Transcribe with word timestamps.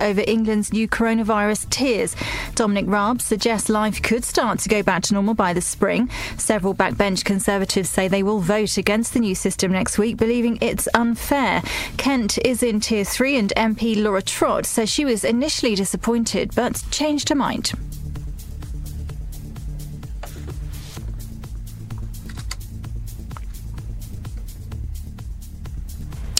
over 0.00 0.22
England's 0.26 0.74
new 0.74 0.86
coronavirus 0.86 1.70
tiers. 1.70 2.14
Dominic 2.54 2.84
Raab 2.86 3.22
suggests 3.22 3.70
life 3.70 4.02
could 4.02 4.24
start 4.24 4.58
to 4.58 4.68
go 4.68 4.82
back 4.82 5.02
to 5.04 5.14
normal 5.14 5.32
by 5.32 5.54
the 5.54 5.62
spring. 5.62 6.10
Several 6.36 6.74
backbench 6.74 7.24
Conservatives 7.24 7.88
say 7.88 8.06
they 8.06 8.22
will 8.22 8.40
vote 8.40 8.76
against 8.76 9.14
the 9.14 9.20
new 9.20 9.34
system 9.34 9.72
next 9.72 9.96
week, 9.96 10.18
believing 10.18 10.58
it's 10.60 10.86
unfair. 10.92 11.62
Kent 11.96 12.38
is 12.44 12.62
in 12.62 12.80
tier 12.80 13.04
three, 13.04 13.36
and 13.36 13.54
MP 13.56 14.00
Laura 14.00 14.20
Trott 14.20 14.66
says 14.66 14.90
she 14.90 15.06
was 15.06 15.24
initially 15.24 15.74
disappointed 15.74 16.54
but 16.54 16.82
changed 16.90 17.30
her 17.30 17.34
mind. 17.34 17.72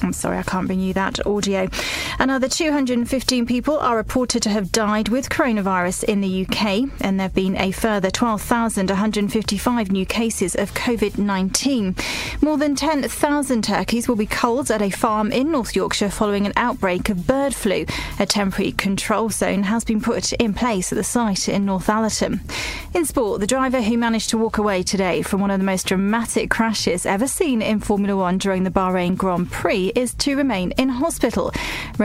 I'm 0.03 0.15
sorry, 0.15 0.39
I 0.39 0.43
can't 0.43 0.67
bring 0.67 0.81
you 0.81 0.93
that 0.95 1.25
audio. 1.27 1.69
Another 2.21 2.49
215 2.49 3.47
people 3.47 3.79
are 3.79 3.97
reported 3.97 4.43
to 4.43 4.51
have 4.51 4.71
died 4.71 5.09
with 5.09 5.31
coronavirus 5.31 6.05
in 6.05 6.21
the 6.21 6.45
UK, 6.45 6.91
and 7.01 7.19
there 7.19 7.25
have 7.25 7.35
been 7.35 7.57
a 7.57 7.71
further 7.71 8.11
12,155 8.11 9.91
new 9.91 10.05
cases 10.05 10.55
of 10.55 10.75
COVID 10.75 11.17
19. 11.17 11.97
More 12.43 12.59
than 12.59 12.75
10,000 12.75 13.65
turkeys 13.65 14.07
will 14.07 14.17
be 14.17 14.27
culled 14.27 14.71
at 14.71 14.83
a 14.83 14.91
farm 14.91 15.33
in 15.33 15.51
North 15.51 15.75
Yorkshire 15.75 16.11
following 16.11 16.45
an 16.45 16.53
outbreak 16.57 17.09
of 17.09 17.27
bird 17.27 17.55
flu. 17.55 17.87
A 18.19 18.27
temporary 18.27 18.73
control 18.73 19.31
zone 19.31 19.63
has 19.63 19.83
been 19.83 20.03
put 20.03 20.35
in 20.35 20.53
place 20.53 20.93
at 20.93 20.97
the 20.97 21.05
site 21.05 21.49
in 21.49 21.65
Northallerton. 21.65 22.41
In 22.95 23.07
sport, 23.07 23.41
the 23.41 23.47
driver 23.47 23.81
who 23.81 23.97
managed 23.97 24.29
to 24.31 24.37
walk 24.39 24.59
away 24.59 24.83
today 24.83 25.23
from 25.23 25.41
one 25.41 25.51
of 25.51 25.59
the 25.59 25.65
most 25.65 25.87
dramatic 25.87 26.51
crashes 26.51 27.07
ever 27.07 27.27
seen 27.27 27.63
in 27.63 27.81
Formula 27.81 28.15
One 28.15 28.37
during 28.37 28.65
the 28.65 28.71
Bahrain 28.71 29.17
Grand 29.17 29.51
Prix 29.51 29.93
is 29.95 30.13
to 30.15 30.37
remain 30.37 30.73
in 30.73 30.91
hospital. 30.91 31.51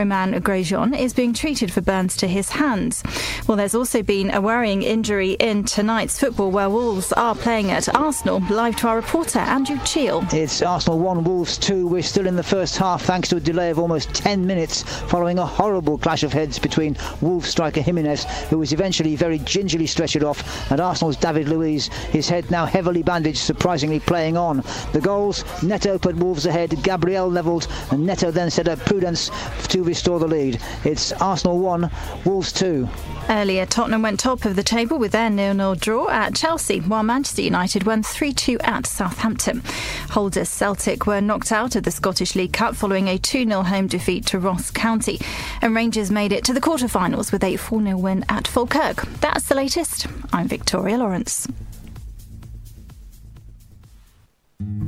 Romain 0.06 0.40
Grosjean 0.40 0.96
is 0.96 1.12
being 1.12 1.32
treated 1.32 1.72
for 1.72 1.80
burns 1.80 2.16
to 2.18 2.28
his 2.28 2.50
hands. 2.50 3.02
Well, 3.48 3.56
there's 3.56 3.74
also 3.74 4.04
been 4.04 4.32
a 4.32 4.40
worrying 4.40 4.84
injury 4.84 5.32
in 5.32 5.64
tonight's 5.64 6.16
football 6.16 6.52
where 6.52 6.70
Wolves 6.70 7.12
are 7.14 7.34
playing 7.34 7.72
at 7.72 7.92
Arsenal. 7.92 8.38
Live 8.48 8.76
to 8.76 8.88
our 8.88 8.94
reporter, 8.94 9.40
Andrew 9.40 9.78
Cheel. 9.84 10.24
It's 10.32 10.62
Arsenal 10.62 11.00
1, 11.00 11.24
Wolves 11.24 11.58
2. 11.58 11.88
We're 11.88 12.04
still 12.04 12.28
in 12.28 12.36
the 12.36 12.44
first 12.44 12.76
half 12.76 13.02
thanks 13.02 13.28
to 13.30 13.36
a 13.36 13.40
delay 13.40 13.70
of 13.70 13.80
almost 13.80 14.14
10 14.14 14.46
minutes 14.46 14.84
following 15.10 15.40
a 15.40 15.46
horrible 15.46 15.98
clash 15.98 16.22
of 16.22 16.32
heads 16.32 16.56
between 16.56 16.96
Wolves 17.20 17.48
striker 17.48 17.80
Jimenez, 17.80 18.26
who 18.48 18.58
was 18.58 18.72
eventually 18.72 19.16
very 19.16 19.40
gingerly 19.40 19.86
stretchered 19.86 20.22
off, 20.22 20.70
and 20.70 20.80
Arsenal's 20.80 21.16
David 21.16 21.48
Luiz, 21.48 21.88
his 21.88 22.28
head 22.28 22.48
now 22.48 22.64
heavily 22.64 23.02
bandaged, 23.02 23.38
surprisingly 23.38 23.98
playing 23.98 24.36
on. 24.36 24.62
The 24.92 25.00
goals, 25.00 25.44
Neto 25.64 25.98
put 25.98 26.14
Wolves 26.14 26.46
ahead, 26.46 26.80
Gabriel 26.84 27.28
levelled, 27.28 27.66
and 27.90 28.06
Neto 28.06 28.30
then 28.30 28.52
set 28.52 28.68
up 28.68 28.78
Podence 28.80 29.32
to 29.70 29.82
restore 29.96 30.18
the 30.18 30.26
lead. 30.26 30.60
It's 30.84 31.10
Arsenal 31.12 31.58
1, 31.58 31.90
Wolves 32.26 32.52
2. 32.52 32.86
Earlier, 33.30 33.64
Tottenham 33.64 34.02
went 34.02 34.20
top 34.20 34.44
of 34.44 34.54
the 34.54 34.62
table 34.62 34.98
with 34.98 35.12
their 35.12 35.30
nil-nil 35.30 35.74
draw 35.76 36.10
at 36.10 36.34
Chelsea, 36.34 36.80
while 36.80 37.02
Manchester 37.02 37.40
United 37.40 37.84
won 37.84 38.02
3-2 38.02 38.62
at 38.62 38.86
Southampton. 38.86 39.62
Holders 40.10 40.50
Celtic 40.50 41.06
were 41.06 41.22
knocked 41.22 41.50
out 41.50 41.76
of 41.76 41.84
the 41.84 41.90
Scottish 41.90 42.36
League 42.36 42.52
Cup 42.52 42.76
following 42.76 43.08
a 43.08 43.16
2-0 43.16 43.64
home 43.64 43.86
defeat 43.86 44.26
to 44.26 44.38
Ross 44.38 44.70
County, 44.70 45.18
and 45.62 45.74
Rangers 45.74 46.10
made 46.10 46.30
it 46.30 46.44
to 46.44 46.52
the 46.52 46.60
quarter-finals 46.60 47.32
with 47.32 47.42
a 47.42 47.54
4-0 47.54 47.98
win 47.98 48.22
at 48.28 48.46
Falkirk. 48.46 49.06
That's 49.20 49.48
the 49.48 49.54
latest. 49.54 50.08
I'm 50.30 50.46
Victoria 50.46 50.98
Lawrence. 50.98 51.48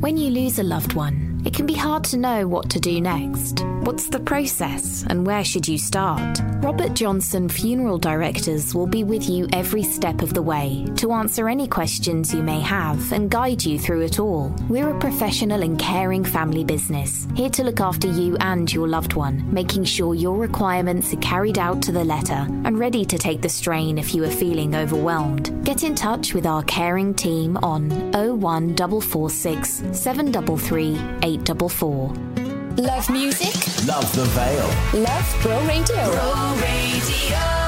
When 0.01 0.17
you 0.17 0.31
lose 0.31 0.61
a 0.61 0.63
loved 0.63 0.95
one, 0.95 1.43
it 1.45 1.55
can 1.55 1.67
be 1.67 1.75
hard 1.75 2.05
to 2.05 2.17
know 2.17 2.47
what 2.47 2.71
to 2.71 2.79
do 2.79 3.01
next. 3.01 3.65
What's 3.83 4.09
the 4.09 4.21
process 4.21 5.05
and 5.09 5.27
where 5.27 5.43
should 5.43 5.67
you 5.67 5.77
start? 5.77 6.41
Robert 6.61 6.95
Johnson 6.95 7.49
Funeral 7.49 7.99
Directors 7.99 8.75
will 8.75 8.87
be 8.87 9.03
with 9.03 9.29
you 9.29 9.49
every 9.53 9.83
step 9.83 10.23
of 10.23 10.35
the 10.35 10.43
way 10.43 10.87
to 10.97 11.13
answer 11.13 11.49
any 11.49 11.67
questions 11.67 12.33
you 12.33 12.43
may 12.43 12.61
have 12.61 13.13
and 13.13 13.31
guide 13.31 13.65
you 13.65 13.79
through 13.79 14.03
it 14.03 14.19
all. 14.21 14.55
We're 14.69 14.91
a 14.91 14.99
professional 14.99 15.63
and 15.63 15.79
caring 15.79 16.25
family 16.25 16.65
business, 16.65 17.27
here 17.35 17.51
to 17.51 17.65
look 17.65 17.81
after 17.81 18.09
you 18.09 18.37
and 18.41 18.73
your 18.73 18.89
loved 18.89 19.15
one, 19.15 19.53
making 19.53 19.85
sure 19.85 20.15
your 20.15 20.37
requirements 20.37 21.13
are 21.13 21.19
carried 21.19 21.59
out 21.59 21.83
to 21.83 21.93
the 21.93 22.05
letter 22.05 22.47
and 22.65 22.79
ready 22.79 23.05
to 23.05 23.19
take 23.19 23.43
the 23.43 23.49
strain 23.49 23.99
if 23.99 24.15
you 24.15 24.25
are 24.25 24.31
feeling 24.31 24.75
overwhelmed. 24.75 25.65
Get 25.65 25.83
in 25.83 25.95
touch 25.95 26.35
with 26.35 26.47
our 26.47 26.63
caring 26.65 27.15
team 27.15 27.57
on 27.59 27.89
01446 28.13 29.58
733 29.65 30.95
844. 31.23 32.13
Love 32.79 33.11
music? 33.11 33.55
Love 33.87 34.11
the 34.13 34.25
Vale. 34.35 35.03
Love 35.03 35.35
Pro 35.41 35.59
Radio. 35.67 36.11
Pro 36.11 36.55
Radio. 36.61 37.68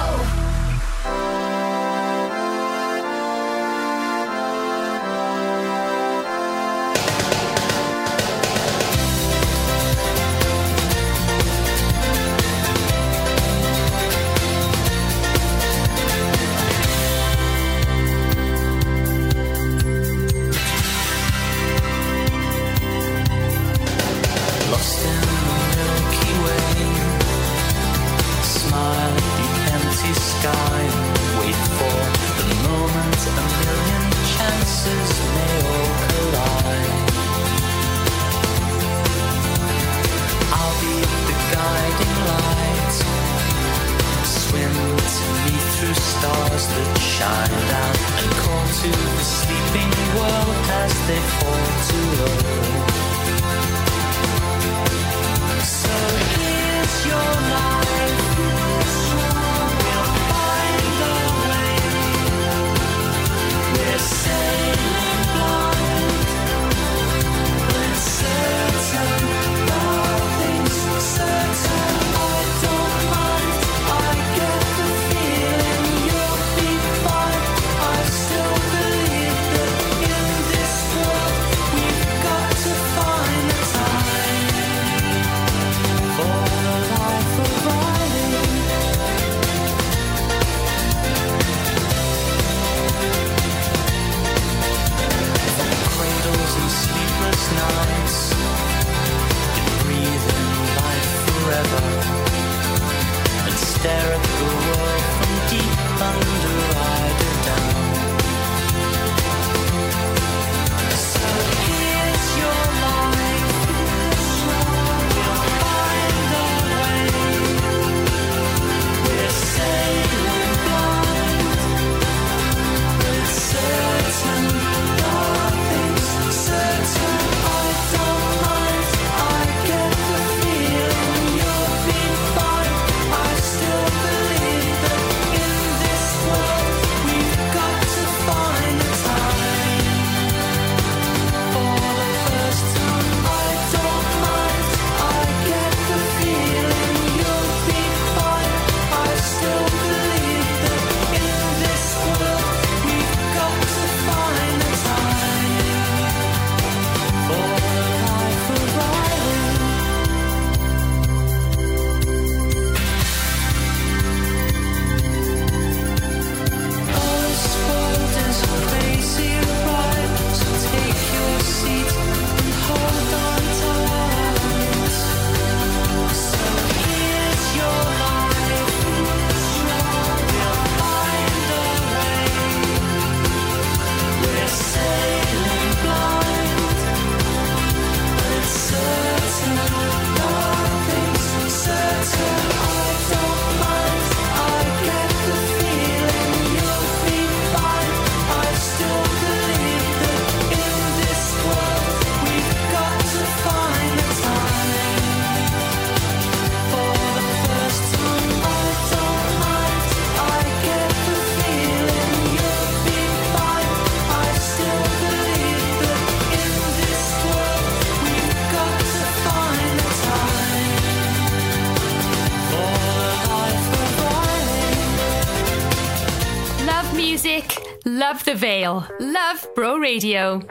Radio. 229.81 230.43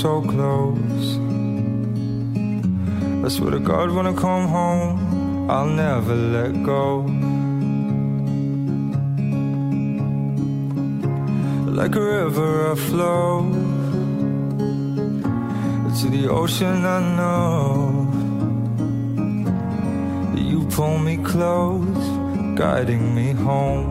so 0.00 0.22
close. 0.22 1.18
I 3.22 3.28
swear 3.28 3.50
to 3.50 3.58
God, 3.58 3.90
when 3.90 4.06
I 4.06 4.14
come 4.14 4.48
home, 4.48 5.50
I'll 5.50 5.66
never 5.66 6.14
let 6.14 6.52
go. 6.64 7.04
Like 11.78 11.94
a 11.96 12.00
river, 12.00 12.72
I 12.72 12.74
flow 12.88 13.42
to 15.98 16.06
the 16.16 16.30
ocean. 16.30 16.86
I 16.96 17.00
know 17.18 18.08
you 20.34 20.64
pull 20.70 20.96
me 20.96 21.18
close, 21.18 22.04
guiding 22.58 23.14
me 23.14 23.32
home. 23.32 23.89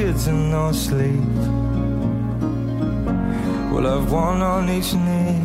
kids 0.00 0.26
and 0.28 0.50
no 0.50 0.72
sleep. 0.72 1.34
Well, 3.70 3.86
I've 3.86 4.10
one 4.10 4.40
on 4.40 4.70
each 4.76 4.94
knee, 4.94 5.36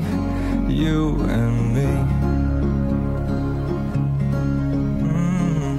you 0.82 1.00
and 1.38 1.56
me. 1.76 1.92
Mm. 5.10 5.78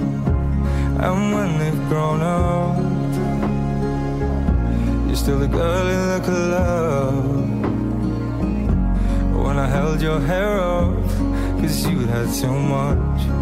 And 1.05 1.19
when 1.35 1.49
they've 1.59 1.83
grown 1.89 2.21
up, 2.21 2.77
you're 5.07 5.21
still 5.25 5.41
a 5.41 5.51
girl 5.59 5.85
in 5.95 6.03
the 6.13 6.21
club. 6.29 7.15
When 9.43 9.57
I 9.57 9.67
held 9.77 9.99
your 10.03 10.19
hair 10.19 10.53
up, 10.59 11.03
cause 11.59 11.77
you 11.89 11.99
had 12.13 12.27
too 12.41 12.57
much. 12.75 13.36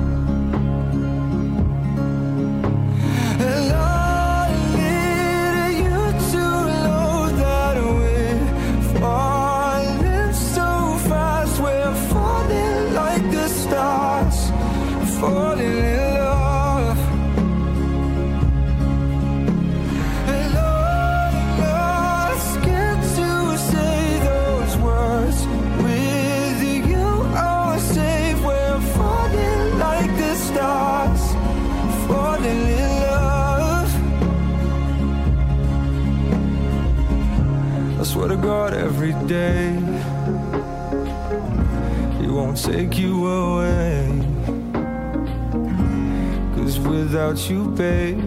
Without 47.15 47.49
you, 47.49 47.63
babe, 47.77 48.19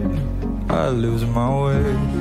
I 0.67 0.89
lose 0.89 1.23
my 1.23 1.47
way. 1.63 2.18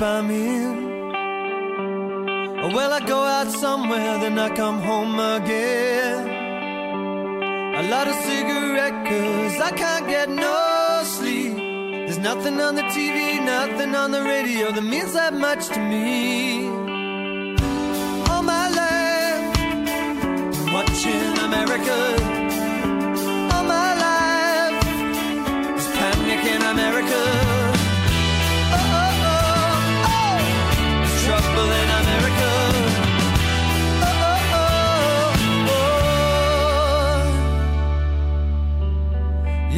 by 0.00 0.22
me 0.22 0.49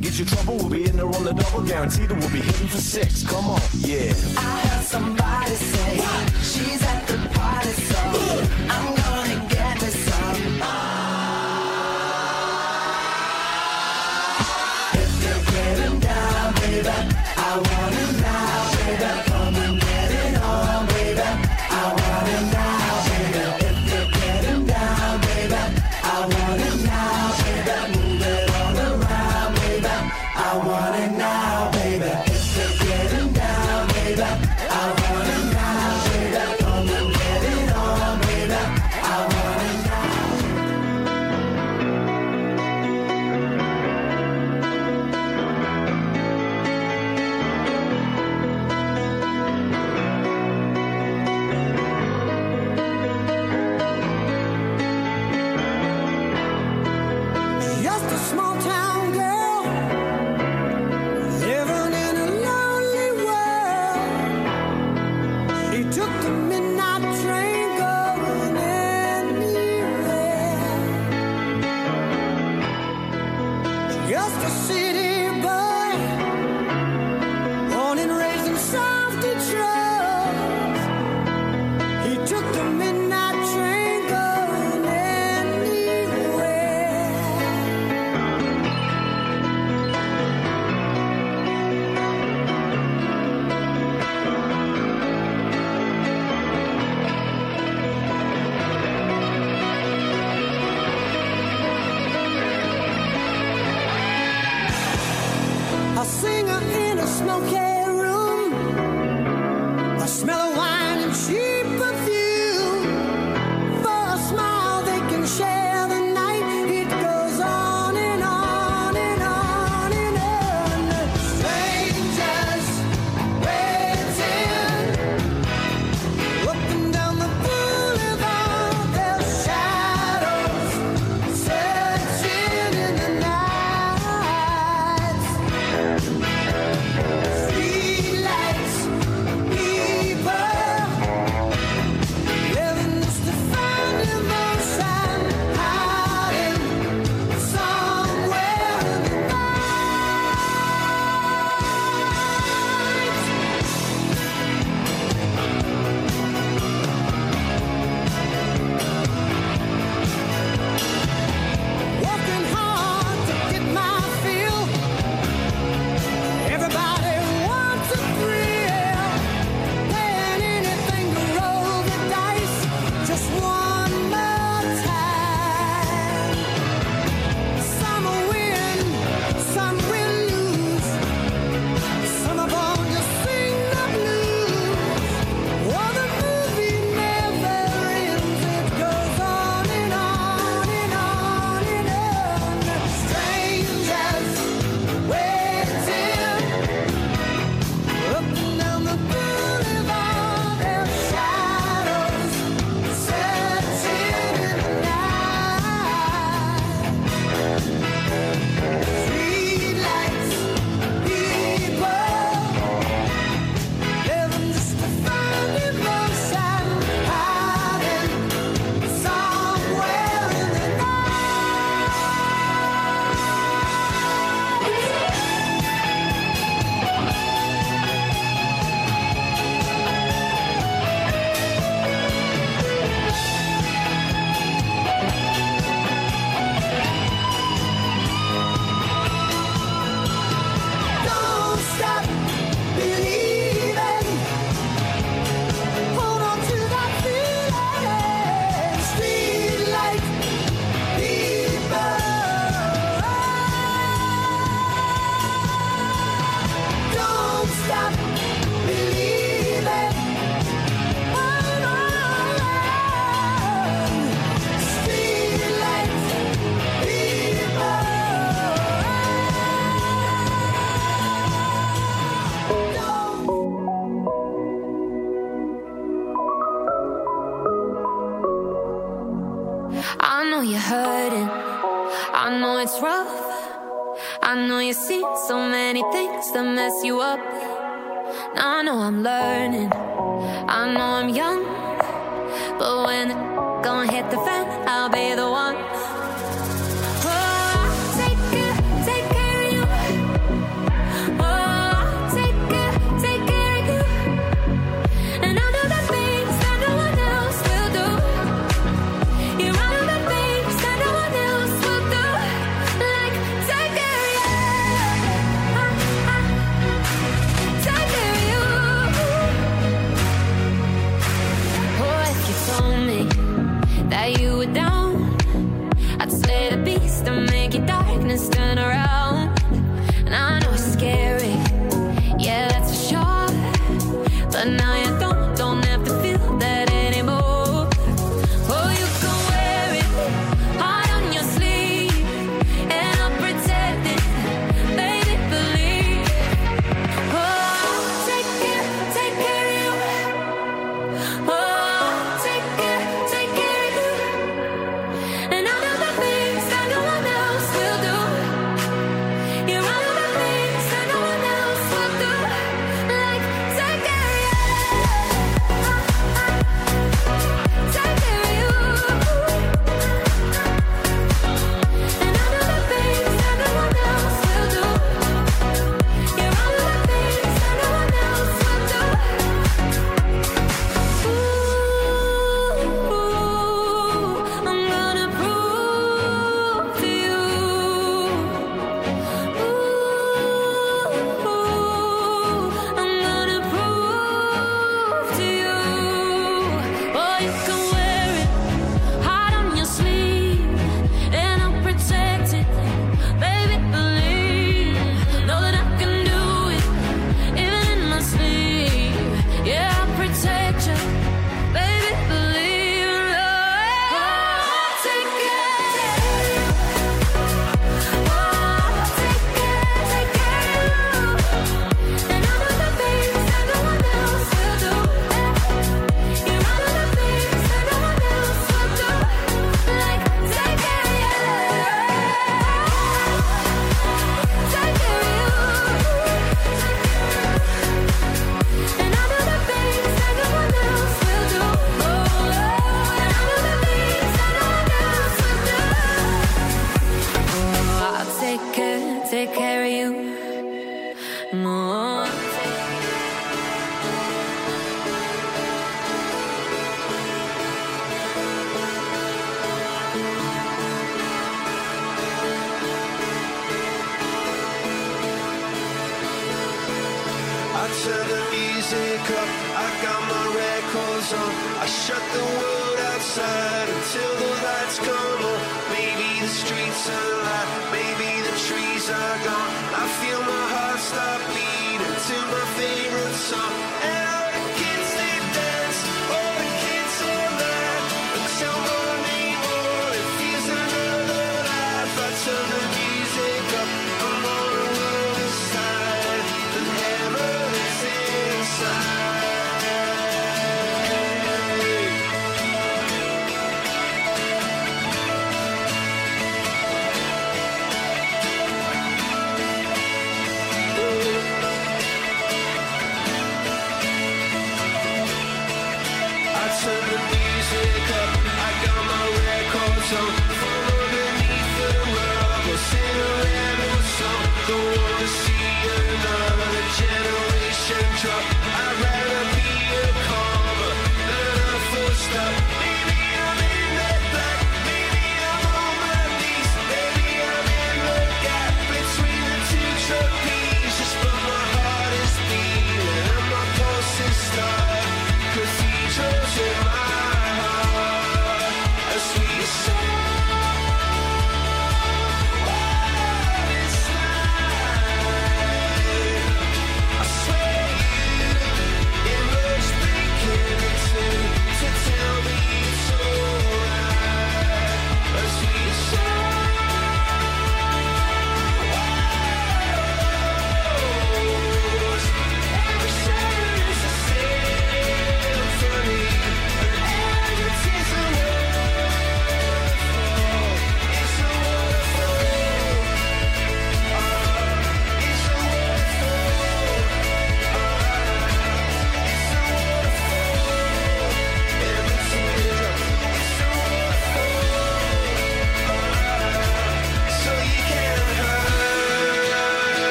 Get 0.00 0.16
your 0.16 0.18
you 0.18 0.24
trouble, 0.26 0.56
we'll 0.58 0.70
be 0.70 0.84
in 0.84 0.96
there 0.96 1.06
on 1.06 1.24
the 1.24 1.32
double. 1.32 1.62
Guaranteed 1.66 2.08
that 2.08 2.18
we'll 2.18 2.30
be 2.30 2.40
hitting 2.40 2.68
for 2.68 2.78
six. 2.78 3.26
Come 3.26 3.46
on, 3.46 3.60
yeah. 3.74 4.12
I 4.36 4.67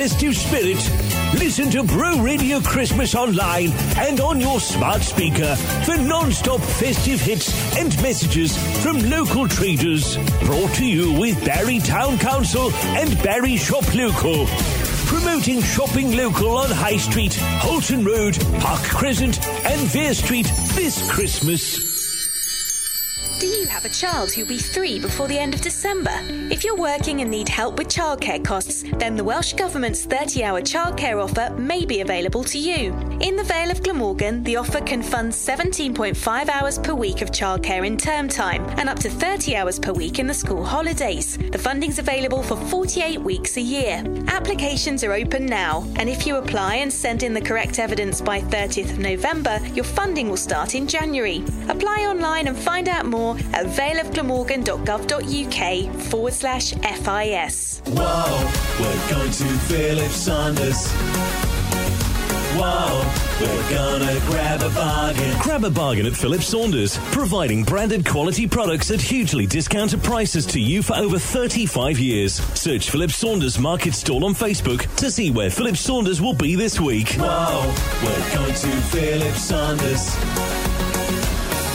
festive 0.00 0.34
spirit? 0.34 0.78
Listen 1.38 1.68
to 1.72 1.82
Bro 1.82 2.22
Radio 2.22 2.58
Christmas 2.60 3.14
online 3.14 3.70
and 3.98 4.18
on 4.18 4.40
your 4.40 4.58
smart 4.58 5.02
speaker 5.02 5.54
for 5.84 5.94
non-stop 5.98 6.58
festive 6.62 7.20
hits 7.20 7.76
and 7.76 7.94
messages 8.00 8.56
from 8.82 8.98
local 9.10 9.46
traders. 9.46 10.16
Brought 10.44 10.72
to 10.76 10.86
you 10.86 11.20
with 11.20 11.44
Barry 11.44 11.80
Town 11.80 12.16
Council 12.16 12.72
and 12.96 13.22
Barry 13.22 13.58
Shop 13.58 13.94
Local. 13.94 14.46
Promoting 15.04 15.60
shopping 15.60 16.16
local 16.16 16.56
on 16.56 16.70
High 16.70 16.96
Street, 16.96 17.34
Holton 17.34 18.02
Road, 18.02 18.38
Park 18.60 18.82
Crescent 18.84 19.46
and 19.66 19.80
Vere 19.90 20.14
Street 20.14 20.50
this 20.76 21.06
Christmas. 21.10 21.89
Do 23.40 23.46
you 23.46 23.66
have 23.68 23.86
a 23.86 23.88
child 23.88 24.30
who'll 24.32 24.46
be 24.46 24.58
three 24.58 24.98
before 24.98 25.26
the 25.26 25.38
end 25.38 25.54
of 25.54 25.62
December? 25.62 26.12
If 26.50 26.62
you're 26.62 26.76
working 26.76 27.22
and 27.22 27.30
need 27.30 27.48
help 27.48 27.78
with 27.78 27.88
childcare 27.88 28.44
costs, 28.44 28.84
then 28.98 29.16
the 29.16 29.24
Welsh 29.24 29.54
Government's 29.54 30.04
30 30.04 30.44
hour 30.44 30.60
childcare 30.60 31.24
offer 31.24 31.48
may 31.56 31.86
be 31.86 32.02
available 32.02 32.44
to 32.44 32.58
you. 32.58 32.92
In 33.22 33.36
the 33.36 33.42
Vale 33.44 33.70
of 33.70 33.82
Glamorgan, 33.82 34.42
the 34.44 34.56
offer 34.56 34.82
can 34.82 35.02
fund 35.02 35.32
17.5 35.32 36.48
hours 36.50 36.78
per 36.78 36.92
week 36.92 37.22
of 37.22 37.30
childcare 37.30 37.86
in 37.86 37.96
term 37.96 38.28
time 38.28 38.62
and 38.78 38.90
up 38.90 38.98
to 38.98 39.08
30 39.08 39.56
hours 39.56 39.78
per 39.78 39.92
week 39.94 40.18
in 40.18 40.26
the 40.26 40.34
school 40.34 40.62
holidays. 40.62 41.38
The 41.38 41.56
funding's 41.56 41.98
available 41.98 42.42
for 42.42 42.56
48 42.56 43.22
weeks 43.22 43.56
a 43.56 43.62
year. 43.62 44.04
Applications 44.28 45.02
are 45.02 45.14
open 45.14 45.46
now, 45.46 45.86
and 45.96 46.10
if 46.10 46.26
you 46.26 46.36
apply 46.36 46.74
and 46.74 46.92
send 46.92 47.22
in 47.22 47.32
the 47.32 47.40
correct 47.40 47.78
evidence 47.78 48.20
by 48.20 48.42
30th 48.42 48.90
of 48.90 48.98
November, 48.98 49.60
your 49.72 49.84
funding 49.84 50.28
will 50.28 50.36
start 50.36 50.74
in 50.74 50.86
January. 50.86 51.42
Apply 51.70 52.04
online 52.06 52.46
and 52.46 52.58
find 52.58 52.86
out 52.86 53.06
more 53.06 53.29
at 53.52 53.66
valeofglamorgan.gov.uk 53.66 55.94
forward 56.10 56.32
slash 56.32 56.72
FIS. 56.72 57.82
Whoa, 57.86 58.50
we're 58.80 59.10
going 59.10 59.30
to 59.32 59.44
Philip 59.44 60.10
Saunders. 60.10 60.90
Whoa, 62.52 63.04
we're 63.40 63.70
gonna 63.70 64.18
grab 64.26 64.60
a 64.62 64.70
bargain. 64.70 65.36
Grab 65.40 65.62
a 65.64 65.70
bargain 65.70 66.04
at 66.04 66.14
Philip 66.14 66.42
Saunders, 66.42 66.98
providing 67.12 67.62
branded 67.62 68.04
quality 68.04 68.46
products 68.48 68.90
at 68.90 69.00
hugely 69.00 69.46
discounted 69.46 70.02
prices 70.02 70.44
to 70.46 70.58
you 70.60 70.82
for 70.82 70.96
over 70.96 71.16
35 71.18 71.98
years. 72.00 72.34
Search 72.58 72.90
Philip 72.90 73.12
Saunders 73.12 73.56
Market 73.58 73.94
Stall 73.94 74.24
on 74.24 74.34
Facebook 74.34 74.92
to 74.96 75.10
see 75.10 75.30
where 75.30 75.48
Philip 75.48 75.76
Saunders 75.76 76.20
will 76.20 76.34
be 76.34 76.56
this 76.56 76.80
week. 76.80 77.10
Whoa, 77.12 77.72
we're 78.02 78.34
going 78.34 78.54
to 78.54 78.68
Philip 78.88 79.34
Saunders. 79.36 80.69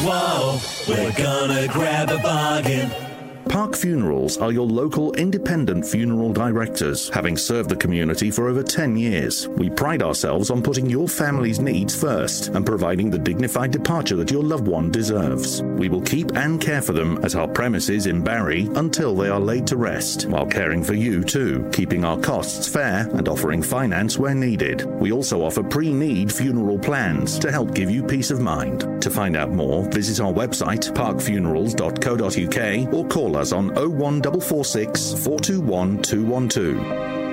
Whoa, 0.08 0.60
we're 0.88 1.12
gonna 1.14 1.68
grab 1.68 2.12
a 2.12 2.20
bargain. 2.20 3.05
Park 3.50 3.76
Funerals 3.76 4.38
are 4.38 4.52
your 4.52 4.66
local 4.66 5.14
independent 5.14 5.86
funeral 5.86 6.34
directors, 6.34 7.10
having 7.10 7.38
served 7.38 7.70
the 7.70 7.76
community 7.76 8.32
for 8.32 8.50
over 8.50 8.64
10 8.64 8.98
years. 8.98 9.48
We 9.48 9.70
pride 9.70 10.02
ourselves 10.02 10.50
on 10.50 10.64
putting 10.64 10.90
your 10.90 11.08
family's 11.08 11.60
needs 11.60 11.96
first 11.96 12.48
and 12.50 12.66
providing 12.66 13.12
the 13.12 13.20
dignified 13.20 13.72
departure 13.72 14.16
that 14.18 14.32
your 14.32 14.44
loved 14.44 14.68
one 14.68 14.92
deserves. 14.92 15.62
We 15.62 15.88
will 15.90 16.02
keep 16.02 16.36
and 16.36 16.60
care 16.60 16.82
for 16.82 16.94
them 16.94 17.24
at 17.24 17.36
our 17.36 17.48
premises 17.48 18.08
in 18.08 18.24
Barry 18.24 18.68
until 18.76 19.16
they 19.16 19.30
are 19.30 19.40
laid 19.40 19.68
to 19.68 19.78
rest, 19.78 20.26
while 20.26 20.48
caring 20.48 20.84
for 20.84 20.96
you 20.96 21.24
too, 21.24 21.70
keeping 21.72 22.04
our 22.04 22.18
costs 22.18 22.68
fair 22.68 23.08
and 23.14 23.30
offering 23.30 23.62
finance 23.62 24.18
where 24.18 24.36
needed. 24.36 24.86
We 25.00 25.12
also 25.12 25.44
offer 25.44 25.62
pre-need 25.64 26.34
funeral 26.34 26.80
plans 26.80 27.38
to 27.40 27.52
help 27.52 27.76
give 27.76 27.92
you 27.92 28.02
peace 28.04 28.32
of 28.32 28.42
mind. 28.42 29.04
To 29.04 29.12
find 29.12 29.38
out 29.38 29.52
more, 29.52 29.84
visit 29.92 30.20
our 30.20 30.34
website 30.34 30.92
parkfunerals.co.uk 30.94 32.94
or 32.94 33.08
call 33.08 33.35
us 33.36 33.52
on 33.52 33.68
01446 33.76 35.14
421 35.24 36.02
212. 36.02 37.25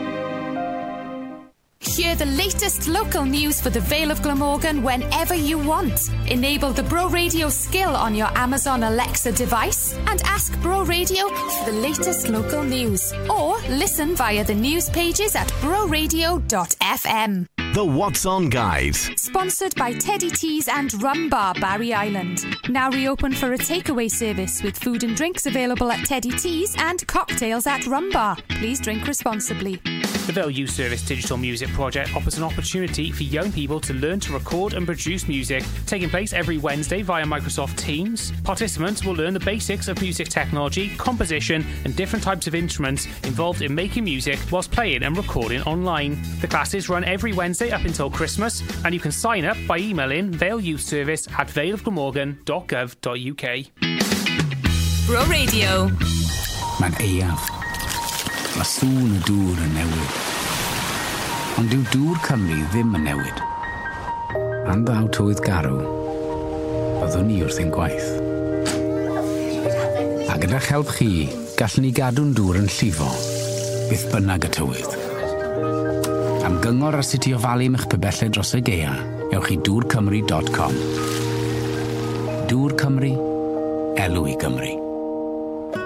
Hear 1.82 2.14
the 2.14 2.26
latest 2.26 2.86
local 2.86 3.24
news 3.24 3.60
for 3.60 3.68
the 3.68 3.80
Vale 3.80 4.12
of 4.12 4.22
Glamorgan 4.22 4.82
whenever 4.84 5.34
you 5.34 5.58
want. 5.58 6.08
Enable 6.28 6.70
the 6.70 6.84
Bro 6.84 7.08
Radio 7.08 7.48
skill 7.48 7.96
on 7.96 8.14
your 8.14 8.28
Amazon 8.38 8.84
Alexa 8.84 9.32
device 9.32 9.92
and 10.06 10.22
ask 10.22 10.58
Bro 10.62 10.84
Radio 10.84 11.28
for 11.28 11.70
the 11.70 11.76
latest 11.76 12.28
local 12.28 12.62
news. 12.62 13.12
Or 13.28 13.58
listen 13.68 14.14
via 14.14 14.44
the 14.44 14.54
news 14.54 14.88
pages 14.90 15.34
at 15.34 15.48
broradio.fm. 15.60 17.46
The 17.74 17.84
What's 17.84 18.26
On 18.26 18.48
Guide. 18.50 18.94
Sponsored 18.94 19.74
by 19.76 19.94
Teddy 19.94 20.30
Teas 20.30 20.68
and 20.68 21.02
Rum 21.02 21.30
Bar 21.30 21.54
Barry 21.54 21.94
Island. 21.94 22.44
Now 22.68 22.90
reopened 22.90 23.36
for 23.36 23.54
a 23.54 23.58
takeaway 23.58 24.10
service 24.10 24.62
with 24.62 24.78
food 24.78 25.04
and 25.04 25.16
drinks 25.16 25.46
available 25.46 25.90
at 25.90 26.04
Teddy 26.04 26.32
Teas 26.32 26.76
and 26.78 27.06
cocktails 27.06 27.66
at 27.66 27.86
Rum 27.86 28.10
Bar. 28.10 28.36
Please 28.50 28.78
drink 28.78 29.06
responsibly. 29.08 29.80
The 30.26 30.32
Vale 30.34 30.50
Youth 30.50 30.70
Service 30.70 31.02
Digital 31.02 31.36
Music 31.38 31.71
Project 31.72 32.14
offers 32.14 32.36
an 32.38 32.44
opportunity 32.44 33.10
for 33.10 33.22
young 33.22 33.50
people 33.52 33.80
to 33.80 33.92
learn 33.94 34.20
to 34.20 34.32
record 34.32 34.74
and 34.74 34.86
produce 34.86 35.26
music, 35.28 35.64
taking 35.86 36.08
place 36.08 36.32
every 36.32 36.58
Wednesday 36.58 37.02
via 37.02 37.24
Microsoft 37.24 37.76
Teams. 37.76 38.32
Participants 38.42 39.04
will 39.04 39.14
learn 39.14 39.34
the 39.34 39.40
basics 39.40 39.88
of 39.88 40.00
music 40.00 40.28
technology, 40.28 40.90
composition, 40.96 41.64
and 41.84 41.96
different 41.96 42.22
types 42.22 42.46
of 42.46 42.54
instruments 42.54 43.06
involved 43.24 43.62
in 43.62 43.74
making 43.74 44.04
music 44.04 44.38
whilst 44.50 44.70
playing 44.70 45.02
and 45.02 45.16
recording 45.16 45.62
online. 45.62 46.20
The 46.40 46.48
classes 46.48 46.88
run 46.88 47.04
every 47.04 47.32
Wednesday 47.32 47.70
up 47.70 47.84
until 47.84 48.10
Christmas, 48.10 48.62
and 48.84 48.94
you 48.94 49.00
can 49.00 49.12
sign 49.12 49.44
up 49.44 49.56
by 49.66 49.78
emailing 49.78 50.30
Vale 50.30 50.60
Youth 50.60 50.80
Service 50.82 51.26
at 51.38 51.48
valeofglamorgan.gov.uk. 51.48 53.42
Bro 55.06 55.24
Radio. 55.26 55.90
Mae'n 56.80 56.94
eiaf. 57.02 57.48
Eh, 57.48 57.52
Mae 58.56 58.66
sŵn 58.68 59.14
y 59.16 59.20
dŵr 59.26 59.60
yn 59.64 59.72
newid. 59.78 60.31
Ond 61.60 61.68
dyw 61.68 61.82
dŵr 61.92 62.20
Cymru 62.24 62.58
ddim 62.72 62.94
yn 62.96 63.04
newid. 63.06 63.40
Am 64.72 64.84
ddaw 64.86 65.08
tywydd 65.12 65.42
garw, 65.44 65.78
oeddwn 67.02 67.28
ni 67.28 67.40
wrth 67.44 67.60
ein 67.60 67.72
gwaith. 67.74 68.10
A 70.32 70.38
gyda'ch 70.40 70.70
help 70.72 70.92
chi, 70.96 71.28
gallwn 71.58 71.86
ni 71.86 71.92
gadw'n 71.96 72.32
dŵr 72.38 72.62
yn 72.62 72.70
llifo, 72.72 73.10
byth 73.90 74.06
bynnag 74.14 74.48
y 74.48 74.52
tywydd. 74.56 74.96
Am 76.48 76.60
gyngor 76.64 76.98
a 76.98 77.04
sut 77.06 77.28
i 77.28 77.34
ofalu 77.36 77.68
mych 77.74 77.88
pebellau 77.92 78.32
dros 78.32 78.54
y 78.58 78.62
geia, 78.66 78.94
ewch 79.30 79.52
i 79.54 79.60
dŵrcymru.com. 79.68 80.78
Dŵr 82.52 82.78
Cymru, 82.80 83.12
elw 84.00 84.30
i 84.32 84.38
Gymru. 84.40 84.81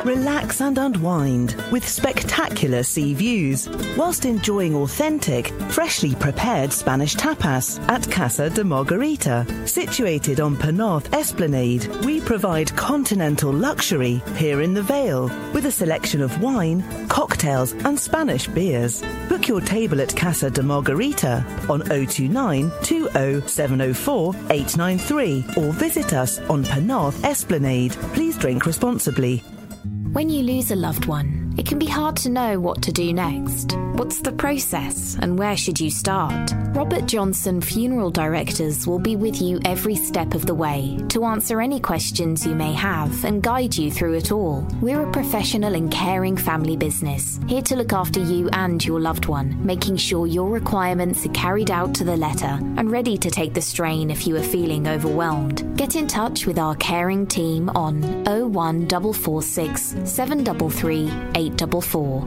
Relax 0.04 0.60
and 0.60 0.78
unwind 0.78 1.56
with 1.72 1.86
spectacular 1.86 2.82
sea 2.82 3.14
views 3.14 3.68
whilst 3.96 4.24
enjoying 4.24 4.74
authentic, 4.74 5.48
freshly 5.70 6.14
prepared 6.14 6.72
Spanish 6.72 7.14
tapas 7.16 7.80
at 7.88 8.08
Casa 8.10 8.50
de 8.50 8.62
Margarita. 8.62 9.46
Situated 9.66 10.40
on 10.40 10.56
Penarth 10.56 11.12
Esplanade, 11.12 11.86
we 12.04 12.20
provide 12.20 12.74
continental 12.76 13.52
luxury 13.52 14.22
here 14.36 14.60
in 14.60 14.74
the 14.74 14.82
Vale 14.82 15.28
with 15.52 15.66
a 15.66 15.72
selection 15.72 16.22
of 16.22 16.40
wine, 16.40 16.84
cocktails, 17.08 17.72
and 17.72 17.98
Spanish 17.98 18.46
beers. 18.46 19.02
Book 19.28 19.48
your 19.48 19.60
table 19.60 20.00
at 20.00 20.14
Casa 20.16 20.50
de 20.50 20.62
Margarita 20.62 21.44
on 21.68 21.80
029 21.80 22.70
20704 22.82 24.34
893 24.50 25.44
or 25.56 25.72
visit 25.72 26.12
us 26.12 26.38
on 26.50 26.64
Penarth 26.64 27.22
Esplanade. 27.24 27.92
Please 28.14 28.36
drink 28.38 28.66
responsibly. 28.66 29.42
When 30.12 30.30
you 30.30 30.42
lose 30.42 30.70
a 30.70 30.76
loved 30.76 31.06
one, 31.06 31.45
it 31.56 31.66
can 31.66 31.78
be 31.78 31.86
hard 31.86 32.16
to 32.16 32.30
know 32.30 32.60
what 32.60 32.82
to 32.82 32.92
do 32.92 33.12
next. 33.12 33.76
What's 33.94 34.20
the 34.20 34.32
process 34.32 35.16
and 35.20 35.38
where 35.38 35.56
should 35.56 35.80
you 35.80 35.90
start? 35.90 36.52
Robert 36.74 37.06
Johnson 37.06 37.62
Funeral 37.62 38.10
Directors 38.10 38.86
will 38.86 38.98
be 38.98 39.16
with 39.16 39.40
you 39.40 39.58
every 39.64 39.94
step 39.94 40.34
of 40.34 40.44
the 40.44 40.54
way 40.54 40.98
to 41.08 41.24
answer 41.24 41.62
any 41.62 41.80
questions 41.80 42.46
you 42.46 42.54
may 42.54 42.74
have 42.74 43.24
and 43.24 43.42
guide 43.42 43.74
you 43.74 43.90
through 43.90 44.14
it 44.14 44.30
all. 44.30 44.68
We're 44.82 45.08
a 45.08 45.10
professional 45.12 45.74
and 45.74 45.90
caring 45.90 46.36
family 46.36 46.76
business, 46.76 47.40
here 47.46 47.62
to 47.62 47.76
look 47.76 47.94
after 47.94 48.20
you 48.20 48.50
and 48.52 48.84
your 48.84 49.00
loved 49.00 49.24
one, 49.26 49.64
making 49.64 49.96
sure 49.96 50.26
your 50.26 50.50
requirements 50.50 51.24
are 51.24 51.32
carried 51.32 51.70
out 51.70 51.94
to 51.94 52.04
the 52.04 52.16
letter 52.16 52.58
and 52.76 52.90
ready 52.90 53.16
to 53.16 53.30
take 53.30 53.54
the 53.54 53.62
strain 53.62 54.10
if 54.10 54.26
you 54.26 54.36
are 54.36 54.42
feeling 54.42 54.86
overwhelmed. 54.86 55.76
Get 55.78 55.96
in 55.96 56.06
touch 56.06 56.46
with 56.46 56.58
our 56.58 56.74
caring 56.76 57.26
team 57.26 57.70
on 57.70 58.02
01446 58.24 59.96
733 60.04 61.08
844. 61.46 62.26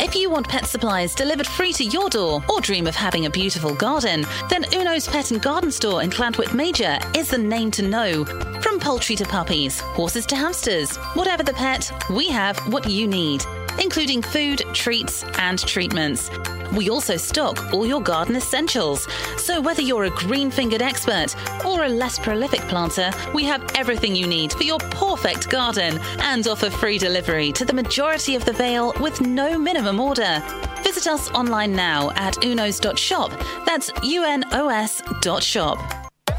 If 0.00 0.14
you 0.14 0.30
want 0.30 0.48
pet 0.48 0.64
supplies 0.66 1.14
delivered 1.14 1.46
free 1.46 1.72
to 1.72 1.84
your 1.84 2.08
door 2.08 2.42
or 2.48 2.60
dream 2.60 2.86
of 2.86 2.94
having 2.94 3.26
a 3.26 3.30
beautiful 3.30 3.74
garden, 3.74 4.24
then 4.48 4.64
Uno's 4.72 5.08
Pet 5.08 5.32
and 5.32 5.42
Garden 5.42 5.72
Store 5.72 6.02
in 6.02 6.10
Llantwit 6.10 6.54
Major 6.54 6.98
is 7.16 7.30
the 7.30 7.38
name 7.38 7.70
to 7.72 7.82
know. 7.82 8.24
From 8.62 8.78
poultry 8.78 9.16
to 9.16 9.24
puppies, 9.24 9.80
horses 9.80 10.24
to 10.26 10.36
hamsters, 10.36 10.96
whatever 11.14 11.42
the 11.42 11.52
pet, 11.52 11.90
we 12.10 12.28
have 12.28 12.56
what 12.72 12.88
you 12.88 13.08
need, 13.08 13.42
including 13.80 14.22
food, 14.22 14.62
treats, 14.72 15.24
and 15.38 15.58
treatments. 15.58 16.30
We 16.72 16.90
also 16.90 17.16
stock 17.16 17.72
all 17.72 17.86
your 17.86 18.02
garden 18.02 18.36
essentials. 18.36 19.06
So 19.36 19.60
whether 19.60 19.82
you're 19.82 20.04
a 20.04 20.10
green 20.10 20.50
fingered 20.50 20.82
expert 20.82 21.34
or 21.64 21.84
a 21.84 21.88
less 21.88 22.18
prolific 22.18 22.60
planter, 22.62 23.10
we 23.34 23.44
have 23.44 23.64
everything 23.74 24.14
you 24.14 24.26
need 24.26 24.52
for 24.52 24.64
your 24.64 24.78
perfect 24.78 25.48
garden 25.48 25.98
and 26.20 26.46
offer 26.46 26.70
free 26.70 26.98
delivery 26.98 27.52
to 27.52 27.64
the 27.64 27.72
majority 27.72 28.34
of 28.34 28.44
the 28.44 28.52
Vale 28.52 28.92
with 29.00 29.20
no 29.20 29.58
minimum 29.58 30.00
order. 30.00 30.42
Visit 30.82 31.06
us 31.06 31.30
online 31.30 31.72
now 31.72 32.10
at 32.16 32.34
unos.shop. 32.34 33.30
That's 33.66 33.90
U-N-O-S 34.02 35.02
dot 35.20 35.42
shop. 35.42 35.78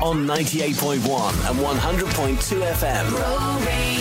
On 0.02 0.26
98.1 0.26 1.50
and 1.50 1.60
100.2 1.60 2.62
FM. 2.74 3.10
Bro 3.10 3.99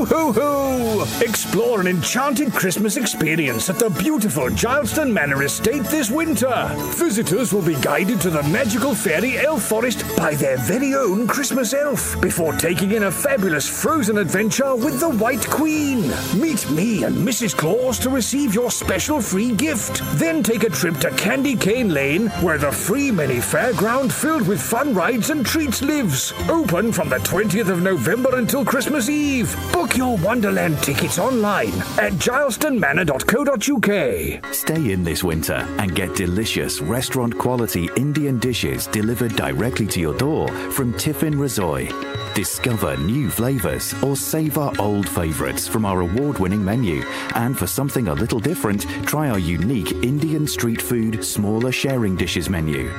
Ho, 0.00 0.06
ho, 0.06 0.32
ho! 0.32 1.20
Explore 1.20 1.82
an 1.82 1.86
enchanted 1.86 2.54
Christmas 2.54 2.96
experience 2.96 3.68
at 3.68 3.78
the 3.78 3.90
beautiful 3.90 4.48
Gileston 4.48 5.12
Manor 5.12 5.42
Estate 5.42 5.82
this 5.84 6.10
winter. 6.10 6.70
Visitors 6.94 7.52
will 7.52 7.60
be 7.60 7.74
guided 7.74 8.18
to 8.22 8.30
the 8.30 8.42
magical 8.44 8.94
fairy 8.94 9.36
elf 9.36 9.62
forest 9.62 10.02
by 10.16 10.34
their 10.34 10.56
very 10.56 10.94
own 10.94 11.26
Christmas 11.26 11.74
elf 11.74 12.18
before 12.22 12.54
taking 12.54 12.92
in 12.92 13.02
a 13.02 13.10
fabulous 13.10 13.68
frozen 13.68 14.16
adventure 14.16 14.74
with 14.74 15.00
the 15.00 15.10
White 15.10 15.46
Queen. 15.50 16.08
Meet 16.34 16.70
me 16.70 17.04
and 17.04 17.14
Mrs. 17.16 17.54
Claus 17.54 17.98
to 17.98 18.08
receive 18.08 18.54
your 18.54 18.70
special 18.70 19.20
free 19.20 19.52
gift. 19.52 20.00
Then 20.18 20.42
take 20.42 20.64
a 20.64 20.70
trip 20.70 20.96
to 21.00 21.10
Candy 21.10 21.54
Cane 21.54 21.90
Lane, 21.90 22.28
where 22.40 22.56
the 22.56 22.72
free 22.72 23.10
mini 23.10 23.36
fairground 23.36 24.12
filled 24.12 24.48
with 24.48 24.62
fun 24.62 24.94
rides 24.94 25.28
and 25.28 25.44
treats 25.44 25.82
lives. 25.82 26.32
Open 26.48 26.90
from 26.90 27.10
the 27.10 27.18
20th 27.18 27.68
of 27.68 27.82
November 27.82 28.38
until 28.38 28.64
Christmas 28.64 29.10
Eve. 29.10 29.54
Book 29.74 29.89
your 29.96 30.16
Wonderland 30.18 30.78
tickets 30.78 31.18
online 31.18 31.72
at 31.98 32.12
gilestonmanor.co.uk. 32.14 34.54
Stay 34.54 34.92
in 34.92 35.04
this 35.04 35.22
winter 35.24 35.66
and 35.78 35.94
get 35.94 36.14
delicious 36.14 36.80
restaurant 36.80 37.36
quality 37.38 37.88
Indian 37.96 38.38
dishes 38.38 38.86
delivered 38.86 39.34
directly 39.36 39.86
to 39.86 40.00
your 40.00 40.16
door 40.16 40.48
from 40.72 40.92
Tiffin 40.94 41.34
Rasoi. 41.34 41.90
Discover 42.34 42.96
new 42.98 43.30
flavors 43.30 43.94
or 44.02 44.16
savor 44.16 44.70
old 44.78 45.08
favorites 45.08 45.66
from 45.66 45.84
our 45.84 46.00
award 46.00 46.38
winning 46.38 46.64
menu. 46.64 47.02
And 47.34 47.58
for 47.58 47.66
something 47.66 48.08
a 48.08 48.14
little 48.14 48.40
different, 48.40 48.82
try 49.06 49.30
our 49.30 49.38
unique 49.38 49.92
Indian 50.04 50.46
street 50.46 50.80
food 50.80 51.24
smaller 51.24 51.72
sharing 51.72 52.16
dishes 52.16 52.48
menu. 52.48 52.90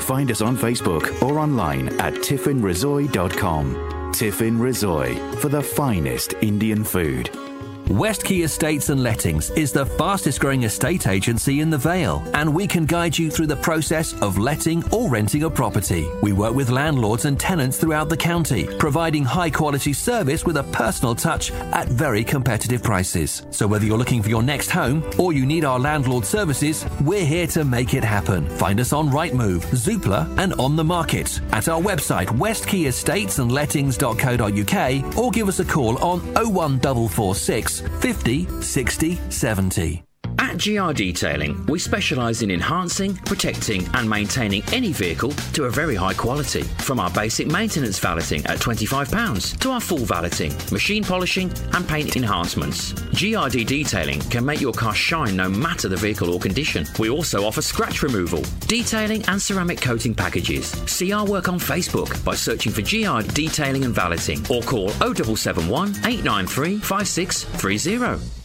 Find 0.00 0.30
us 0.30 0.40
on 0.40 0.56
Facebook 0.56 1.22
or 1.22 1.38
online 1.38 1.88
at 2.00 2.14
tiffinresoi.com. 2.14 3.97
Tiffin 4.18 4.58
Rasoi 4.58 5.38
for 5.38 5.48
the 5.48 5.62
finest 5.62 6.34
Indian 6.42 6.82
food. 6.82 7.47
West 7.88 8.22
Key 8.22 8.42
Estates 8.42 8.90
and 8.90 9.02
Lettings 9.02 9.48
is 9.52 9.72
the 9.72 9.86
fastest 9.86 10.40
growing 10.40 10.64
estate 10.64 11.06
agency 11.06 11.60
in 11.60 11.70
the 11.70 11.78
Vale, 11.78 12.22
and 12.34 12.54
we 12.54 12.66
can 12.66 12.84
guide 12.84 13.16
you 13.16 13.30
through 13.30 13.46
the 13.46 13.56
process 13.56 14.12
of 14.20 14.36
letting 14.36 14.84
or 14.92 15.08
renting 15.08 15.44
a 15.44 15.50
property. 15.50 16.06
We 16.22 16.34
work 16.34 16.54
with 16.54 16.68
landlords 16.68 17.24
and 17.24 17.40
tenants 17.40 17.78
throughout 17.78 18.10
the 18.10 18.16
county, 18.16 18.66
providing 18.78 19.24
high 19.24 19.48
quality 19.48 19.94
service 19.94 20.44
with 20.44 20.58
a 20.58 20.64
personal 20.64 21.14
touch 21.14 21.50
at 21.50 21.88
very 21.88 22.22
competitive 22.22 22.82
prices. 22.82 23.46
So 23.50 23.66
whether 23.66 23.86
you're 23.86 23.96
looking 23.96 24.22
for 24.22 24.28
your 24.28 24.42
next 24.42 24.68
home 24.68 25.02
or 25.18 25.32
you 25.32 25.46
need 25.46 25.64
our 25.64 25.78
landlord 25.78 26.26
services, 26.26 26.84
we're 27.00 27.24
here 27.24 27.46
to 27.48 27.64
make 27.64 27.94
it 27.94 28.04
happen. 28.04 28.50
Find 28.50 28.80
us 28.80 28.92
on 28.92 29.08
Rightmove, 29.08 29.64
Zoopla, 29.72 30.38
and 30.38 30.52
on 30.54 30.76
the 30.76 30.84
market 30.84 31.40
at 31.52 31.70
our 31.70 31.80
website 31.80 32.26
westkeyestates.and 32.26 33.50
lettings.co.uk 33.50 35.18
or 35.18 35.30
give 35.30 35.48
us 35.48 35.60
a 35.60 35.64
call 35.64 35.96
on 35.98 36.20
01446 36.34 37.77
50 38.00 38.46
60 38.62 39.18
70. 39.30 40.07
At 40.48 40.56
GR 40.56 40.94
Detailing, 40.94 41.66
we 41.66 41.78
specialise 41.78 42.40
in 42.40 42.50
enhancing, 42.50 43.14
protecting, 43.16 43.86
and 43.92 44.08
maintaining 44.08 44.62
any 44.72 44.94
vehicle 44.94 45.32
to 45.52 45.64
a 45.64 45.70
very 45.70 45.94
high 45.94 46.14
quality. 46.14 46.62
From 46.62 46.98
our 46.98 47.10
basic 47.10 47.48
maintenance 47.48 47.98
valeting 47.98 48.46
at 48.46 48.58
£25 48.58 49.58
to 49.58 49.70
our 49.70 49.80
full 49.80 49.98
valeting, 49.98 50.54
machine 50.72 51.04
polishing, 51.04 51.52
and 51.74 51.86
paint 51.86 52.16
enhancements. 52.16 52.94
GRD 53.12 53.66
Detailing 53.66 54.20
can 54.30 54.42
make 54.42 54.62
your 54.62 54.72
car 54.72 54.94
shine 54.94 55.36
no 55.36 55.50
matter 55.50 55.86
the 55.86 55.96
vehicle 55.96 56.32
or 56.32 56.40
condition. 56.40 56.86
We 56.98 57.10
also 57.10 57.44
offer 57.44 57.60
scratch 57.60 58.02
removal, 58.02 58.42
detailing, 58.60 59.26
and 59.28 59.40
ceramic 59.40 59.82
coating 59.82 60.14
packages. 60.14 60.68
See 60.90 61.12
our 61.12 61.26
work 61.26 61.50
on 61.50 61.58
Facebook 61.58 62.24
by 62.24 62.34
searching 62.34 62.72
for 62.72 62.80
GR 62.80 63.30
Detailing 63.34 63.84
and 63.84 63.94
Valeting 63.94 64.40
or 64.48 64.62
call 64.62 64.88
0771 64.88 65.90
893 66.06 66.78
5630. 66.78 68.37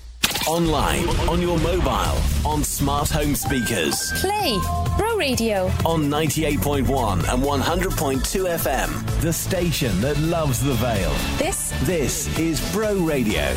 Online, 0.48 1.08
on 1.30 1.42
your 1.42 1.58
mobile, 1.60 2.18
on 2.46 2.64
smart 2.64 3.10
home 3.10 3.34
speakers, 3.36 4.12
Play 4.20 4.58
Bro 4.98 5.18
Radio. 5.18 5.68
on 5.86 6.04
98.1 6.10 6.84
and 7.34 7.44
100.2 7.44 8.22
FM. 8.22 9.22
The 9.22 9.32
station 9.34 10.00
that 10.02 10.18
loves 10.20 10.62
the 10.62 10.74
Vale. 10.74 11.14
This 11.38 11.72
This 11.84 12.38
is 12.38 12.60
Bro 12.74 12.96
Radio. 12.98 13.54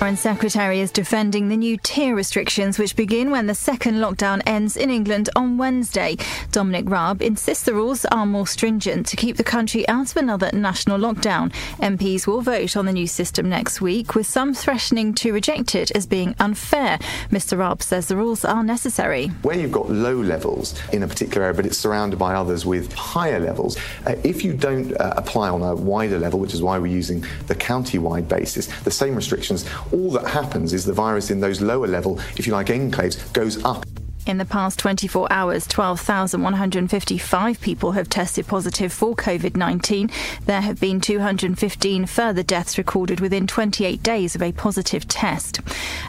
Foreign 0.00 0.16
Secretary 0.16 0.80
is 0.80 0.90
defending 0.90 1.50
the 1.50 1.58
new 1.58 1.76
tier 1.76 2.14
restrictions 2.14 2.78
which 2.78 2.96
begin 2.96 3.30
when 3.30 3.46
the 3.46 3.54
second 3.54 3.96
lockdown 3.96 4.40
ends 4.46 4.74
in 4.78 4.88
England 4.88 5.28
on 5.36 5.58
Wednesday. 5.58 6.16
Dominic 6.52 6.88
Raab 6.88 7.20
insists 7.20 7.64
the 7.64 7.74
rules 7.74 8.06
are 8.06 8.24
more 8.24 8.46
stringent 8.46 9.06
to 9.08 9.16
keep 9.16 9.36
the 9.36 9.44
country 9.44 9.86
out 9.88 10.10
of 10.10 10.16
another 10.16 10.48
national 10.54 10.98
lockdown. 10.98 11.52
MPs 11.80 12.26
will 12.26 12.40
vote 12.40 12.78
on 12.78 12.86
the 12.86 12.94
new 12.94 13.06
system 13.06 13.50
next 13.50 13.82
week, 13.82 14.14
with 14.14 14.26
some 14.26 14.54
threatening 14.54 15.12
to 15.16 15.34
reject 15.34 15.74
it 15.74 15.90
as 15.90 16.06
being 16.06 16.34
unfair. 16.38 16.96
Mr 17.30 17.58
Raab 17.58 17.82
says 17.82 18.08
the 18.08 18.16
rules 18.16 18.42
are 18.42 18.64
necessary. 18.64 19.26
Where 19.42 19.58
you've 19.58 19.70
got 19.70 19.90
low 19.90 20.16
levels 20.16 20.80
in 20.94 21.02
a 21.02 21.08
particular 21.08 21.42
area, 21.42 21.54
but 21.54 21.66
it's 21.66 21.76
surrounded 21.76 22.18
by 22.18 22.32
others 22.32 22.64
with 22.64 22.90
higher 22.94 23.38
levels, 23.38 23.76
uh, 24.06 24.16
if 24.24 24.44
you 24.44 24.54
don't 24.54 24.98
uh, 24.98 25.12
apply 25.18 25.50
on 25.50 25.60
a 25.60 25.76
wider 25.76 26.18
level, 26.18 26.40
which 26.40 26.54
is 26.54 26.62
why 26.62 26.78
we're 26.78 26.86
using 26.86 27.22
the 27.48 27.54
county-wide 27.54 28.30
basis, 28.30 28.66
the 28.80 28.90
same 28.90 29.14
restrictions, 29.14 29.66
all 29.92 30.10
that 30.12 30.26
happens 30.26 30.72
is 30.72 30.84
the 30.84 30.92
virus 30.92 31.30
in 31.30 31.40
those 31.40 31.60
lower 31.60 31.86
level, 31.86 32.18
if 32.36 32.46
you 32.46 32.52
like, 32.52 32.68
enclaves, 32.68 33.32
goes 33.32 33.62
up. 33.64 33.84
In 34.26 34.36
the 34.36 34.44
past 34.44 34.78
24 34.78 35.32
hours, 35.32 35.66
12,155 35.66 37.60
people 37.60 37.92
have 37.92 38.08
tested 38.10 38.46
positive 38.46 38.92
for 38.92 39.16
COVID 39.16 39.56
19. 39.56 40.10
There 40.44 40.60
have 40.60 40.78
been 40.78 41.00
215 41.00 42.06
further 42.06 42.42
deaths 42.42 42.76
recorded 42.76 43.20
within 43.20 43.46
28 43.46 44.02
days 44.02 44.34
of 44.34 44.42
a 44.42 44.52
positive 44.52 45.08
test. 45.08 45.60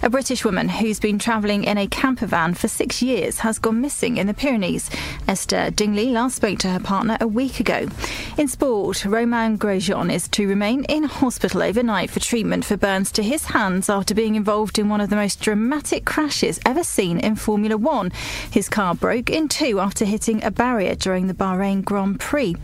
A 0.03 0.09
British 0.09 0.43
woman 0.43 0.67
who's 0.67 0.99
been 0.99 1.19
travelling 1.19 1.63
in 1.63 1.77
a 1.77 1.87
camper 1.87 2.25
van 2.25 2.53
for 2.53 2.67
six 2.67 3.01
years 3.01 3.39
has 3.39 3.59
gone 3.59 3.79
missing 3.79 4.17
in 4.17 4.27
the 4.27 4.33
Pyrenees. 4.33 4.89
Esther 5.27 5.71
Dingley 5.71 6.09
last 6.09 6.35
spoke 6.35 6.59
to 6.59 6.69
her 6.69 6.79
partner 6.79 7.17
a 7.21 7.27
week 7.27 7.59
ago. 7.59 7.87
In 8.37 8.47
sport, 8.47 9.05
Romain 9.05 9.57
Grosjean 9.57 10.11
is 10.11 10.27
to 10.29 10.47
remain 10.47 10.83
in 10.85 11.03
hospital 11.03 11.63
overnight 11.63 12.09
for 12.09 12.19
treatment 12.19 12.65
for 12.65 12.75
burns 12.75 13.11
to 13.13 13.23
his 13.23 13.45
hands 13.45 13.89
after 13.89 14.13
being 14.13 14.35
involved 14.35 14.77
in 14.77 14.89
one 14.89 15.01
of 15.01 15.09
the 15.09 15.15
most 15.15 15.39
dramatic 15.39 16.03
crashes 16.05 16.59
ever 16.65 16.83
seen 16.83 17.19
in 17.19 17.35
Formula 17.35 17.77
One. 17.77 18.00
His 18.49 18.67
car 18.67 18.95
broke 18.95 19.29
in 19.29 19.47
two 19.47 19.79
after 19.79 20.05
hitting 20.05 20.43
a 20.43 20.49
barrier 20.49 20.95
during 20.95 21.27
the 21.27 21.33
Bahrain 21.33 21.83
Grand 21.83 22.19
Prix. 22.19 22.55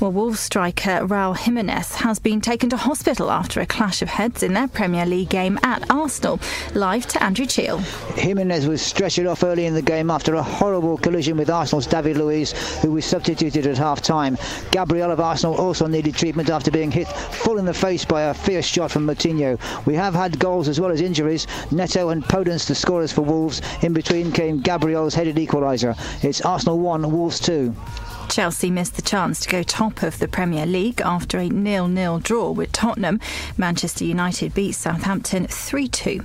Well, 0.00 0.10
Wolves 0.10 0.40
striker 0.40 1.06
Raul 1.06 1.36
Jimenez 1.36 1.96
has 1.96 2.18
been 2.18 2.40
taken 2.40 2.68
to 2.70 2.76
hospital 2.76 3.30
after 3.30 3.60
a 3.60 3.66
clash 3.66 4.02
of 4.02 4.08
heads 4.08 4.42
in 4.42 4.52
their 4.52 4.66
Premier 4.66 5.06
League 5.06 5.28
game 5.28 5.60
at 5.62 5.88
Arsenal. 5.90 6.40
Live 6.74 7.06
to 7.06 7.22
Andrew 7.22 7.46
Cheel. 7.46 7.78
Jimenez 8.16 8.66
was 8.66 8.80
stretchered 8.80 9.30
off 9.30 9.44
early 9.44 9.66
in 9.66 9.74
the 9.74 9.82
game 9.82 10.10
after 10.10 10.34
a 10.34 10.42
horrible 10.42 10.98
collision 10.98 11.36
with 11.36 11.50
Arsenal's 11.50 11.86
David 11.86 12.16
Luiz, 12.16 12.52
who 12.80 12.90
was 12.90 13.04
substituted 13.04 13.66
at 13.66 13.78
half 13.78 14.02
time. 14.02 14.36
Gabriel 14.72 15.12
of 15.12 15.20
Arsenal 15.20 15.54
also 15.56 15.86
needed 15.86 16.16
treatment 16.16 16.50
after 16.50 16.70
being 16.70 16.90
hit 16.90 17.06
full 17.06 17.58
in 17.58 17.64
the 17.64 17.74
face 17.74 18.04
by 18.04 18.22
a 18.22 18.34
fierce 18.34 18.66
shot 18.66 18.90
from 18.90 19.06
Moutinho. 19.06 19.58
We 19.86 19.94
have 19.94 20.14
had 20.14 20.38
goals 20.38 20.66
as 20.66 20.80
well 20.80 20.90
as 20.90 21.00
injuries. 21.00 21.46
Neto 21.70 22.08
and 22.08 22.24
Podence, 22.24 22.66
the 22.66 22.74
scorers 22.74 23.12
for 23.12 23.22
Wolves. 23.22 23.60
In 23.82 23.92
between 23.92 24.32
came 24.32 24.60
Gabriel's 24.72 25.12
headed 25.12 25.36
equaliser. 25.36 25.94
It's 26.24 26.40
Arsenal 26.40 26.78
1, 26.78 27.12
Wolves 27.12 27.38
2. 27.40 27.76
Chelsea 28.30 28.70
missed 28.70 28.96
the 28.96 29.02
chance 29.02 29.40
to 29.40 29.50
go 29.50 29.62
top 29.62 30.02
of 30.02 30.18
the 30.18 30.26
Premier 30.26 30.64
League 30.64 31.02
after 31.02 31.36
a 31.36 31.50
nil-nil 31.50 32.20
draw 32.20 32.50
with 32.50 32.72
Tottenham. 32.72 33.20
Manchester 33.58 34.04
United 34.04 34.54
beat 34.54 34.72
Southampton 34.72 35.46
3-2. 35.46 36.24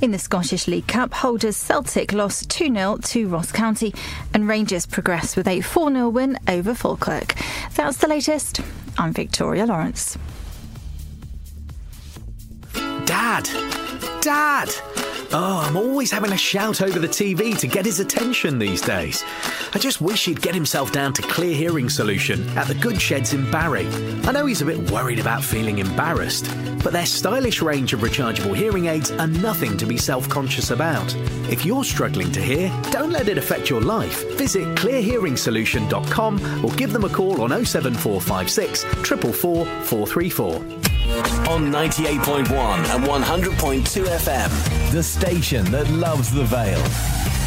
In 0.00 0.10
the 0.10 0.18
Scottish 0.18 0.66
League 0.66 0.86
Cup, 0.86 1.12
holders 1.12 1.58
Celtic 1.58 2.14
lost 2.14 2.48
2-0 2.48 3.04
to 3.10 3.28
Ross 3.28 3.52
County 3.52 3.92
and 4.32 4.48
Rangers 4.48 4.86
progressed 4.86 5.36
with 5.36 5.46
a 5.46 5.58
4-0 5.58 6.10
win 6.10 6.38
over 6.48 6.74
Falkirk. 6.74 7.34
That's 7.74 7.98
the 7.98 8.08
latest. 8.08 8.62
I'm 8.96 9.12
Victoria 9.12 9.66
Lawrence. 9.66 10.16
Dad! 13.04 13.50
Dad! 14.22 14.70
Oh, 15.34 15.64
I'm 15.66 15.78
always 15.78 16.10
having 16.10 16.32
a 16.32 16.36
shout 16.36 16.82
over 16.82 16.98
the 16.98 17.08
TV 17.08 17.56
to 17.56 17.66
get 17.66 17.86
his 17.86 18.00
attention 18.00 18.58
these 18.58 18.82
days. 18.82 19.24
I 19.72 19.78
just 19.78 20.02
wish 20.02 20.26
he'd 20.26 20.42
get 20.42 20.54
himself 20.54 20.92
down 20.92 21.14
to 21.14 21.22
Clear 21.22 21.56
Hearing 21.56 21.88
Solution 21.88 22.46
at 22.50 22.66
the 22.66 22.74
Good 22.74 23.00
Sheds 23.00 23.32
in 23.32 23.50
Barry. 23.50 23.86
I 24.24 24.32
know 24.32 24.44
he's 24.44 24.60
a 24.60 24.66
bit 24.66 24.90
worried 24.90 25.18
about 25.18 25.42
feeling 25.42 25.78
embarrassed, 25.78 26.50
but 26.84 26.92
their 26.92 27.06
stylish 27.06 27.62
range 27.62 27.94
of 27.94 28.00
rechargeable 28.00 28.54
hearing 28.54 28.86
aids 28.86 29.10
are 29.10 29.26
nothing 29.26 29.78
to 29.78 29.86
be 29.86 29.96
self 29.96 30.28
conscious 30.28 30.70
about. 30.70 31.14
If 31.50 31.64
you're 31.64 31.84
struggling 31.84 32.30
to 32.32 32.42
hear, 32.42 32.68
don't 32.90 33.10
let 33.10 33.28
it 33.28 33.38
affect 33.38 33.70
your 33.70 33.80
life. 33.80 34.30
Visit 34.36 34.66
clearhearingsolution.com 34.76 36.62
or 36.64 36.70
give 36.72 36.92
them 36.92 37.04
a 37.04 37.08
call 37.08 37.40
on 37.40 37.64
07456 37.64 38.84
444 38.84 39.64
434. 39.64 40.81
On 41.48 41.70
98.1 41.70 42.48
and 42.94 43.04
100.2 43.04 44.04
FM. 44.06 44.92
The 44.92 45.02
station 45.02 45.64
that 45.72 45.90
loves 45.90 46.30
the 46.30 46.44
Vale. 46.44 47.41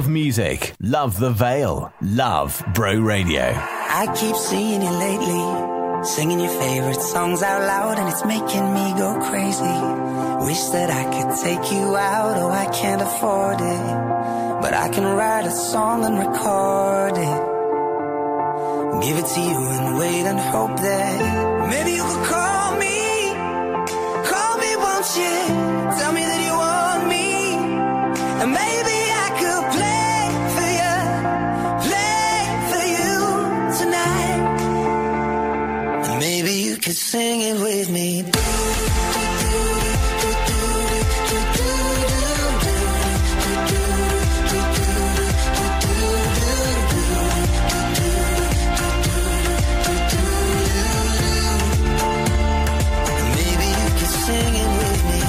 Love 0.00 0.08
music. 0.08 0.72
Love 0.80 1.20
the 1.20 1.28
Vale. 1.28 1.92
Love 2.00 2.64
Bro 2.72 3.00
Radio. 3.00 3.52
I 3.52 4.06
keep 4.16 4.34
seeing 4.34 4.80
you 4.80 4.88
lately, 4.88 6.04
singing 6.04 6.40
your 6.40 6.48
favorite 6.58 7.02
songs 7.02 7.42
out 7.42 7.60
loud, 7.60 7.98
and 7.98 8.08
it's 8.08 8.24
making 8.24 8.64
me 8.72 8.94
go 8.96 9.20
crazy. 9.28 9.76
Wish 10.46 10.62
that 10.72 10.88
I 10.88 11.04
could 11.12 11.36
take 11.44 11.70
you 11.70 11.96
out, 11.96 12.34
oh, 12.38 12.48
I 12.48 12.64
can't 12.72 13.02
afford 13.02 13.60
it. 13.60 14.62
But 14.62 14.72
I 14.72 14.88
can 14.88 15.04
write 15.04 15.44
a 15.44 15.50
song 15.50 16.06
and 16.06 16.18
record 16.18 17.18
it. 17.18 17.40
Give 19.04 19.18
it 19.18 19.26
to 19.34 19.40
you 19.40 19.60
and 19.76 19.98
wait 19.98 20.24
and 20.24 20.40
hope 20.40 20.78
that 20.80 21.68
maybe 21.68 21.92
you 21.92 22.04
could 22.04 22.24
call 22.24 22.76
me. 22.78 23.34
Call 24.32 24.56
me, 24.64 24.76
won't 24.76 25.16
you? 25.20 25.79
Sing 37.10 37.40
it 37.40 37.54
with 37.54 37.90
me. 37.90 38.22
Me. 38.22 38.30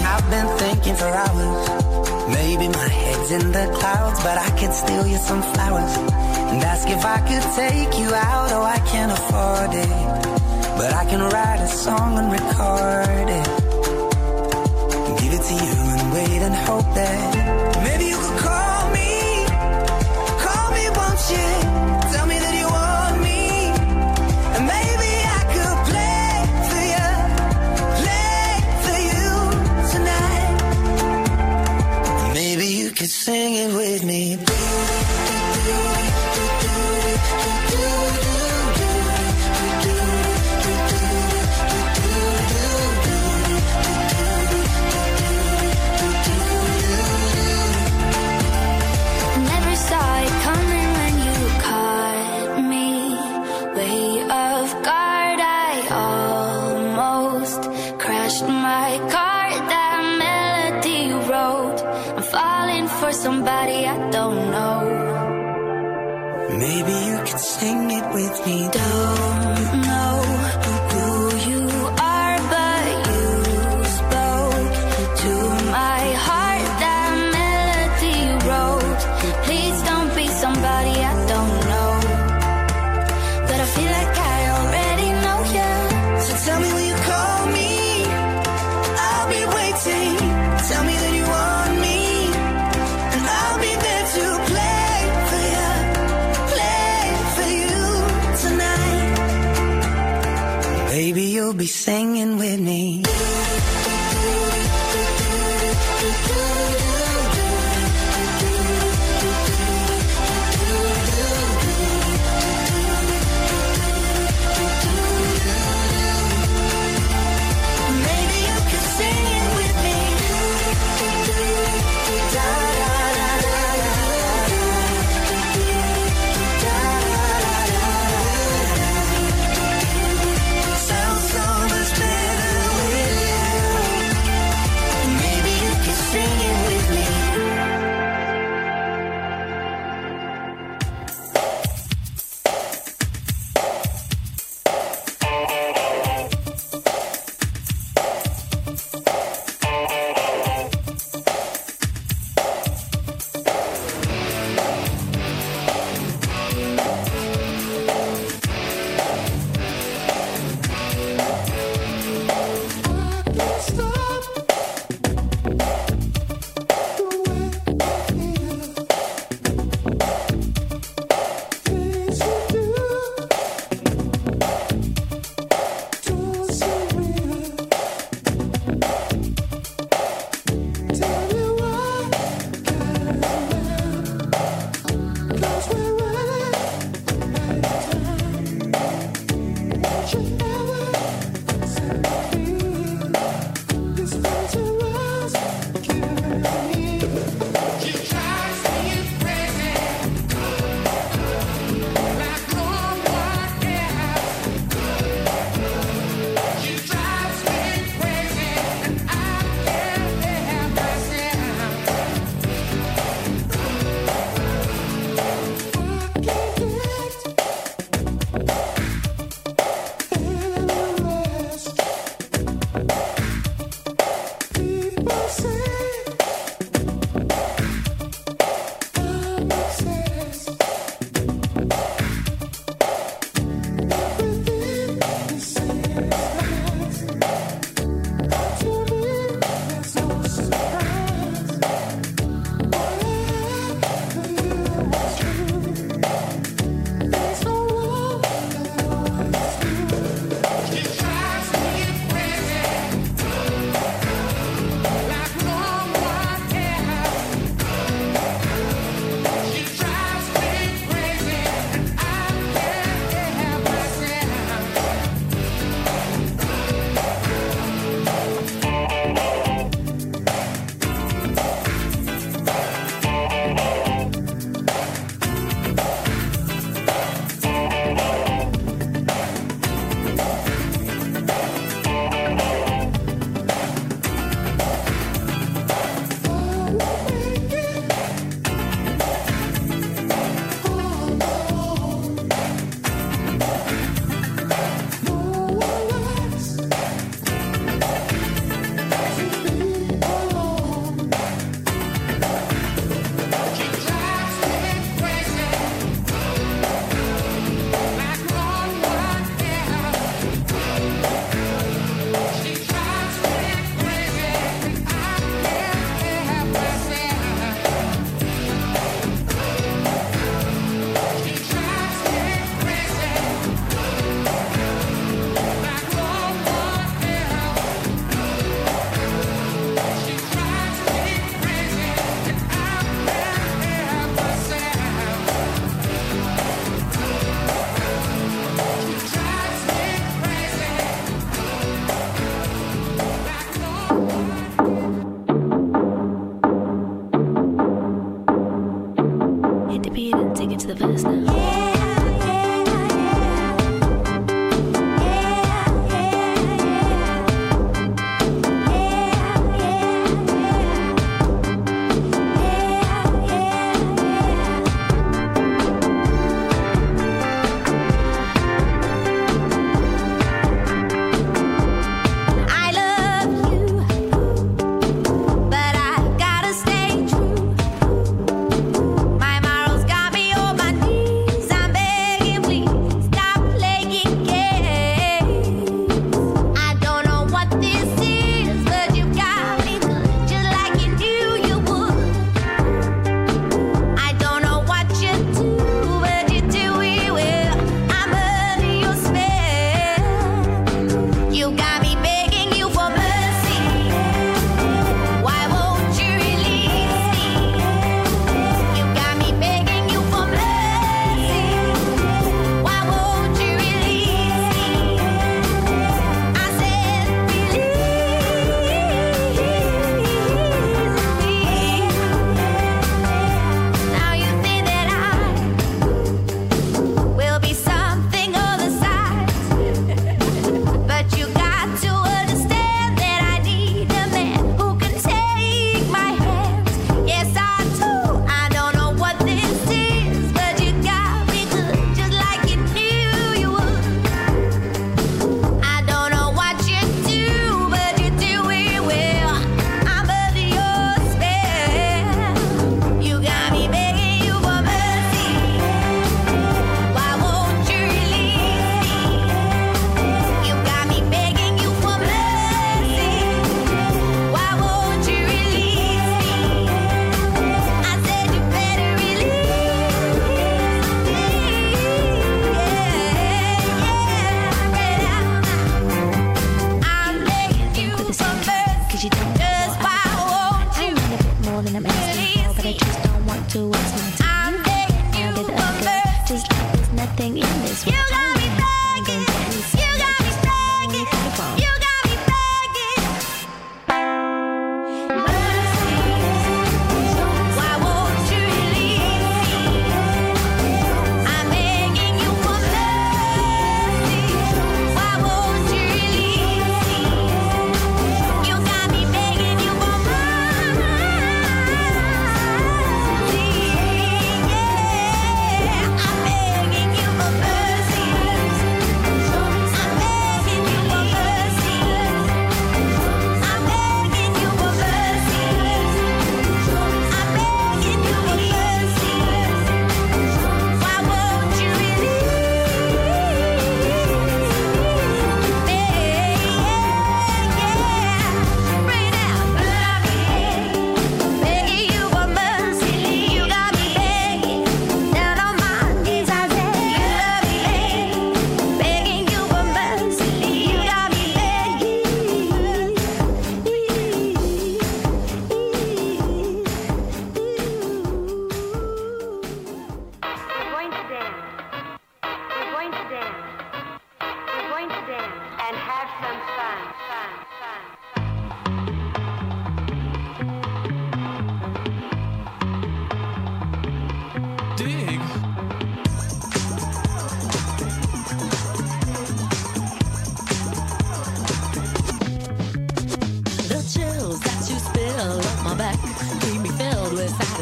I've 0.06 0.30
been 0.30 0.50
thinking 0.60 0.96
for 0.96 1.06
hours. 1.06 1.70
Maybe 2.30 2.68
my 2.68 2.88
head's 2.88 3.32
in 3.32 3.52
the 3.52 3.66
clouds, 3.80 4.20
but 4.22 4.38
I 4.38 4.50
could 4.60 4.74
steal 4.74 5.08
you 5.08 5.18
some 5.18 5.42
flowers 5.42 5.98
and 6.52 6.64
ask 6.64 6.88
if 6.88 7.04
I 7.04 7.20
could 7.28 7.46
take 7.56 8.00
you 8.00 8.14
out. 8.14 8.52
Oh, 8.52 8.62
I 8.62 8.80
can't 8.92 9.12
afford 9.12 9.72
it, 9.74 10.31
but 10.82 10.94
I 10.96 11.06
can 11.06 11.20
write 11.20 11.62
a 11.62 11.68
song 11.68 12.18
and 12.18 12.32
record 12.32 13.28
it. 13.40 13.48
Give 15.22 15.34
it 15.38 15.44
to 15.50 15.56
you 15.66 15.76
and 15.94 16.14
wait 16.14 16.42
and 16.48 16.56
hope 16.56 16.90
that 16.96 17.61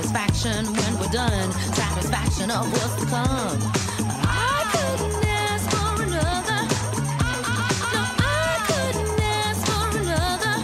satisfaction 0.02 0.66
when 0.74 1.00
we're 1.00 1.12
done, 1.12 1.52
satisfaction 1.74 2.50
of 2.50 2.72
what's 2.72 2.96
to 2.96 3.06
come. 3.08 3.60
I 4.24 4.64
couldn't 4.72 5.26
ask 5.28 5.70
for 5.70 6.04
another. 6.04 6.62
No, 7.94 8.02
I 8.24 8.64
couldn't 8.70 9.20
ask 9.20 9.60
for 9.68 9.86
another. 10.00 10.56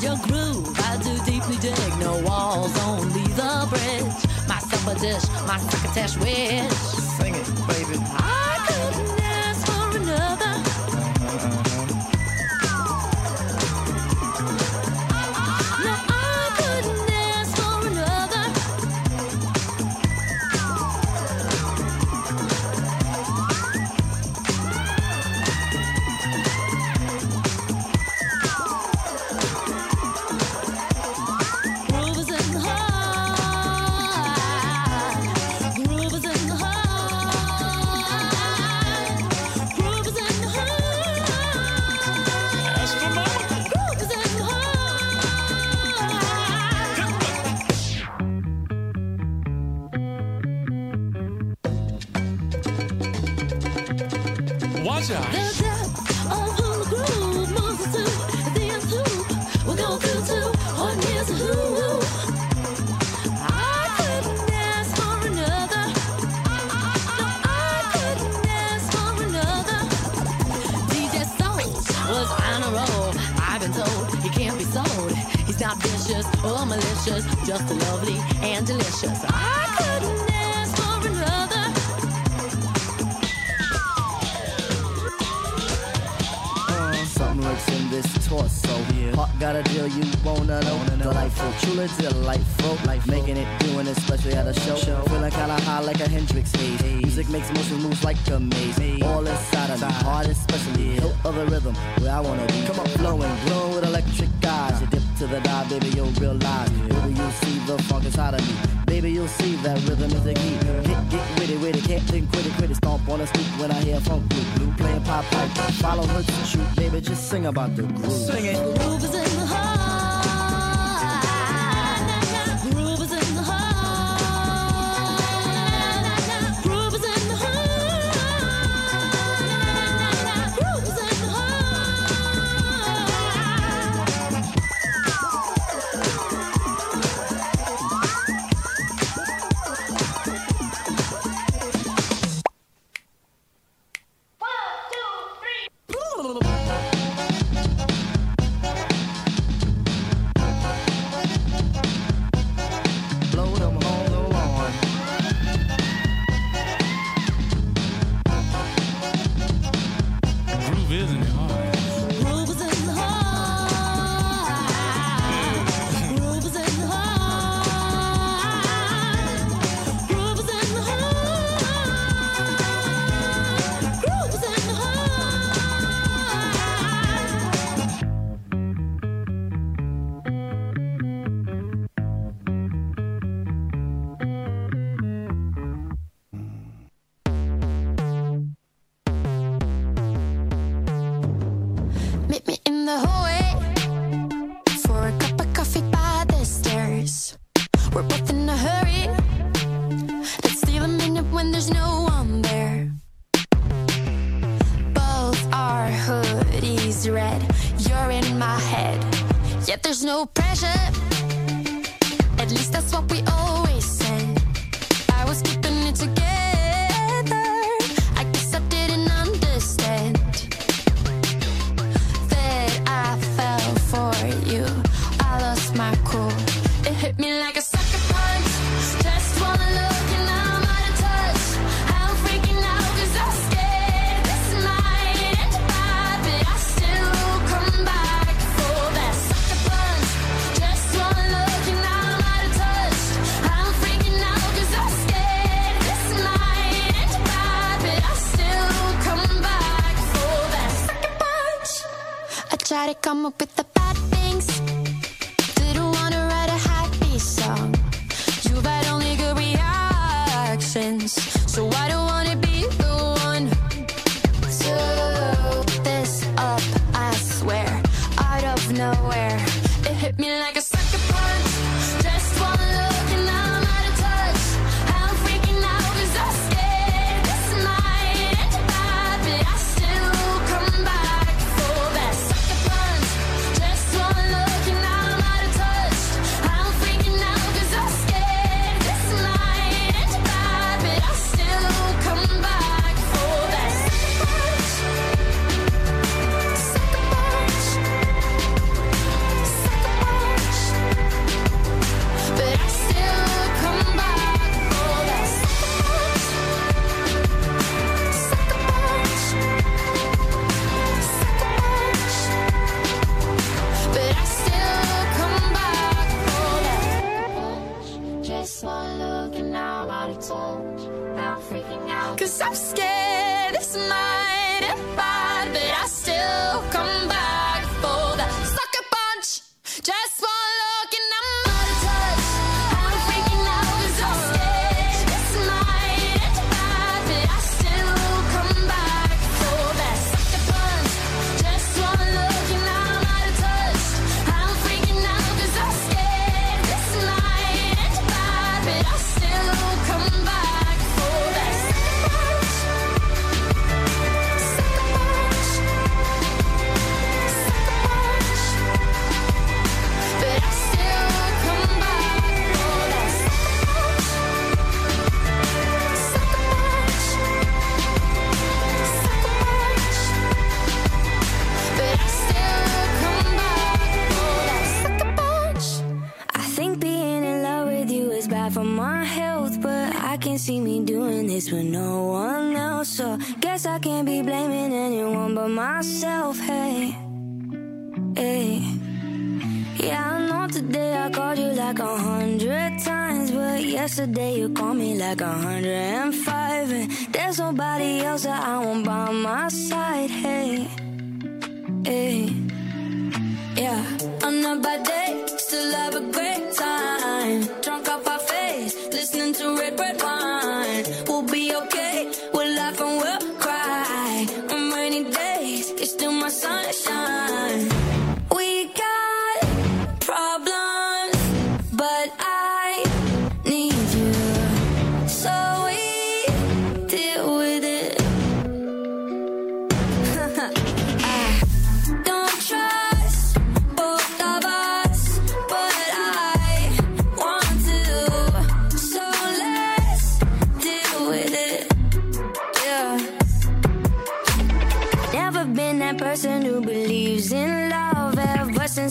Your 0.00 0.16
groove, 0.28 0.78
I 0.78 0.96
do 1.02 1.12
deeply 1.24 1.56
dig. 1.56 1.98
No 1.98 2.20
walls, 2.22 2.78
only 2.86 3.26
the 3.34 3.66
bridge. 3.68 4.14
My 4.46 4.60
supper 4.60 4.98
dish, 5.00 5.26
my 5.48 5.58
succotash 5.58 6.16
wish. 6.18 6.70
Sing 7.18 7.34
it, 7.34 7.46
baby. 7.66 7.98
I 8.16 8.53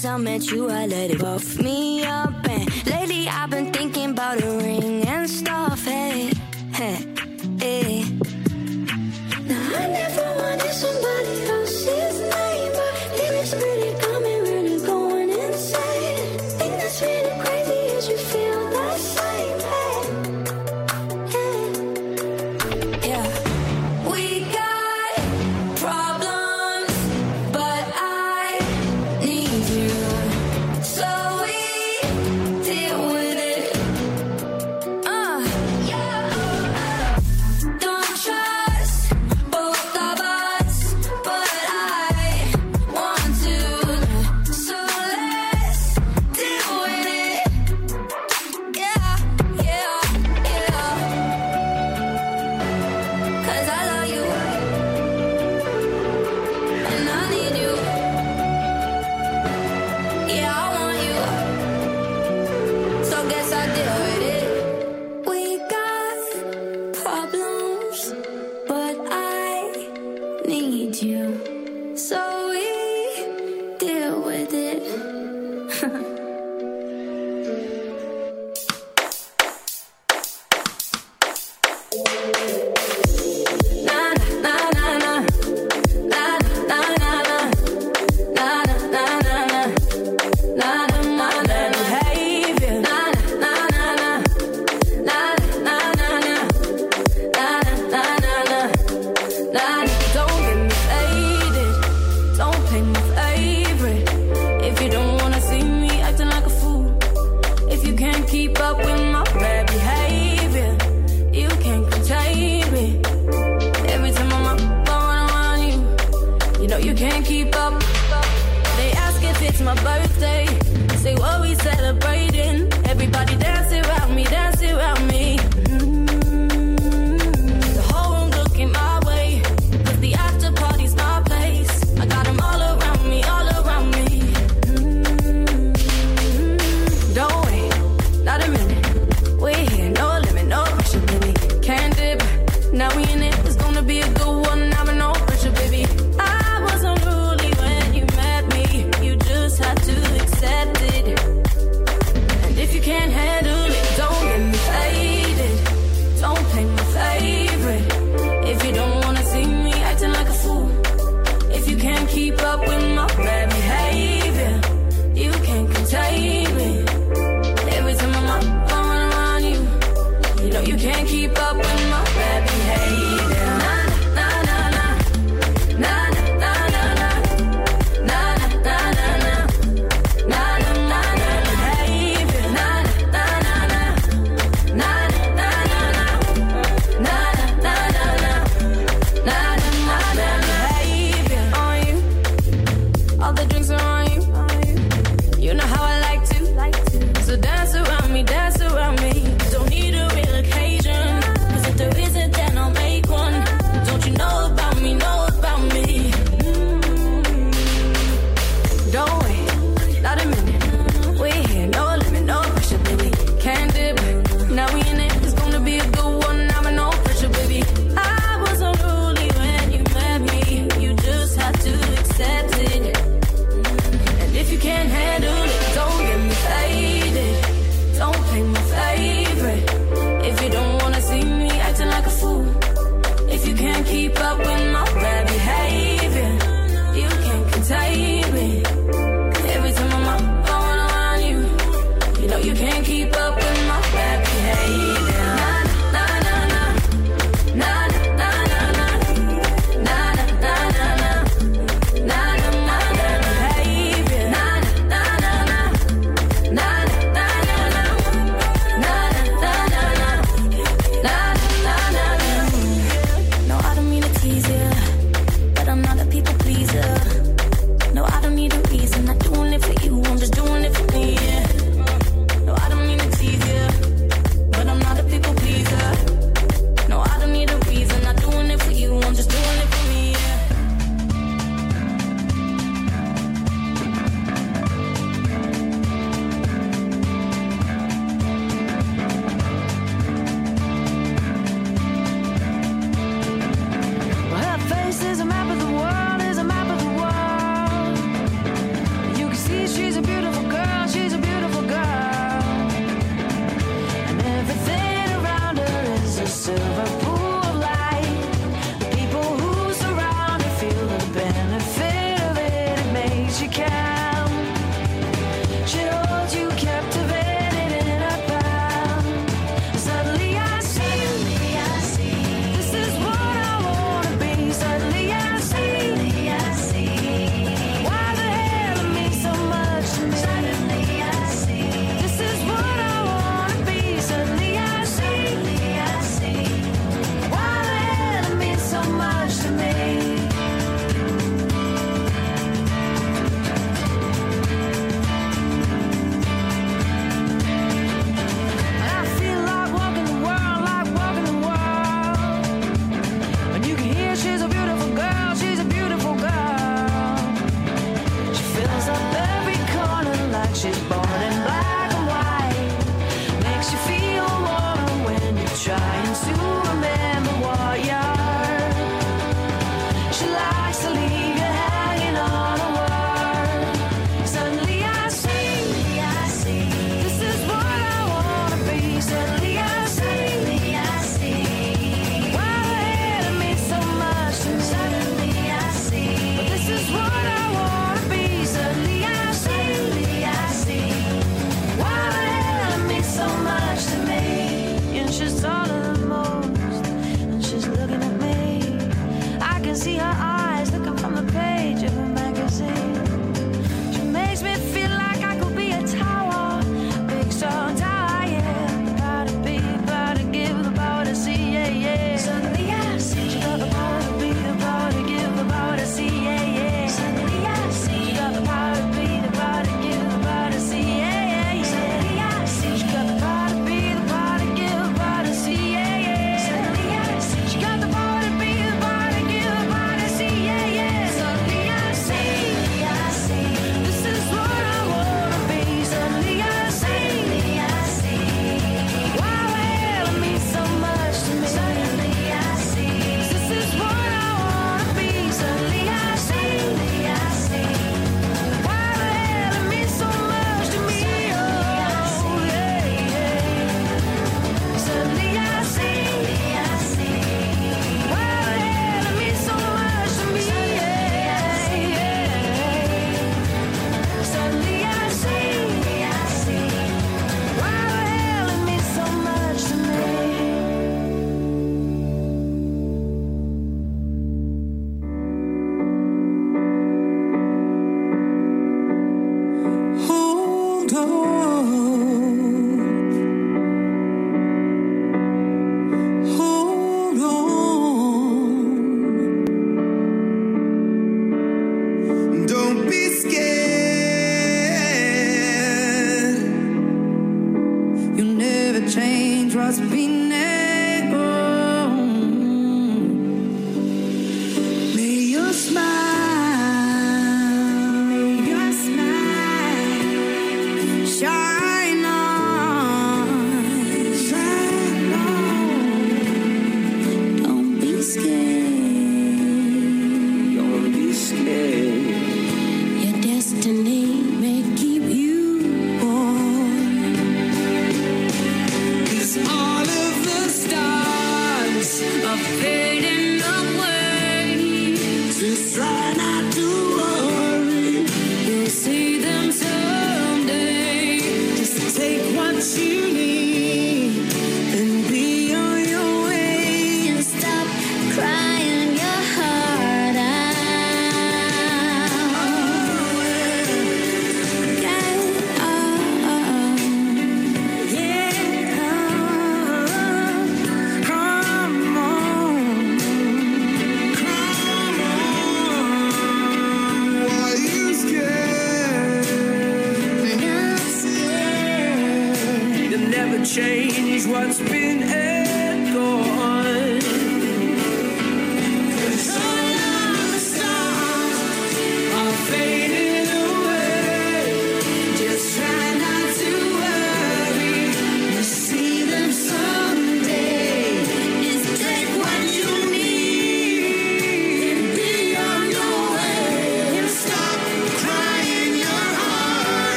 Since 0.00 0.12
I 0.12 0.16
met 0.16 0.50
you, 0.50 0.70
I 0.70 0.86
let 0.86 1.10
it 1.10 1.18
buff 1.18 1.58
me 1.58 2.04
up. 2.04 2.32
And 2.48 2.86
lately, 2.86 3.28
I've 3.28 3.50
been 3.50 3.69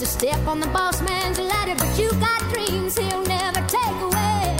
To 0.00 0.06
step 0.06 0.46
on 0.46 0.60
the 0.60 0.66
boss 0.68 1.02
man's 1.02 1.38
ladder, 1.38 1.74
but 1.76 1.98
you 1.98 2.10
got 2.12 2.40
dreams 2.54 2.96
he'll 2.96 3.22
never 3.24 3.60
take 3.66 4.00
away. 4.00 4.56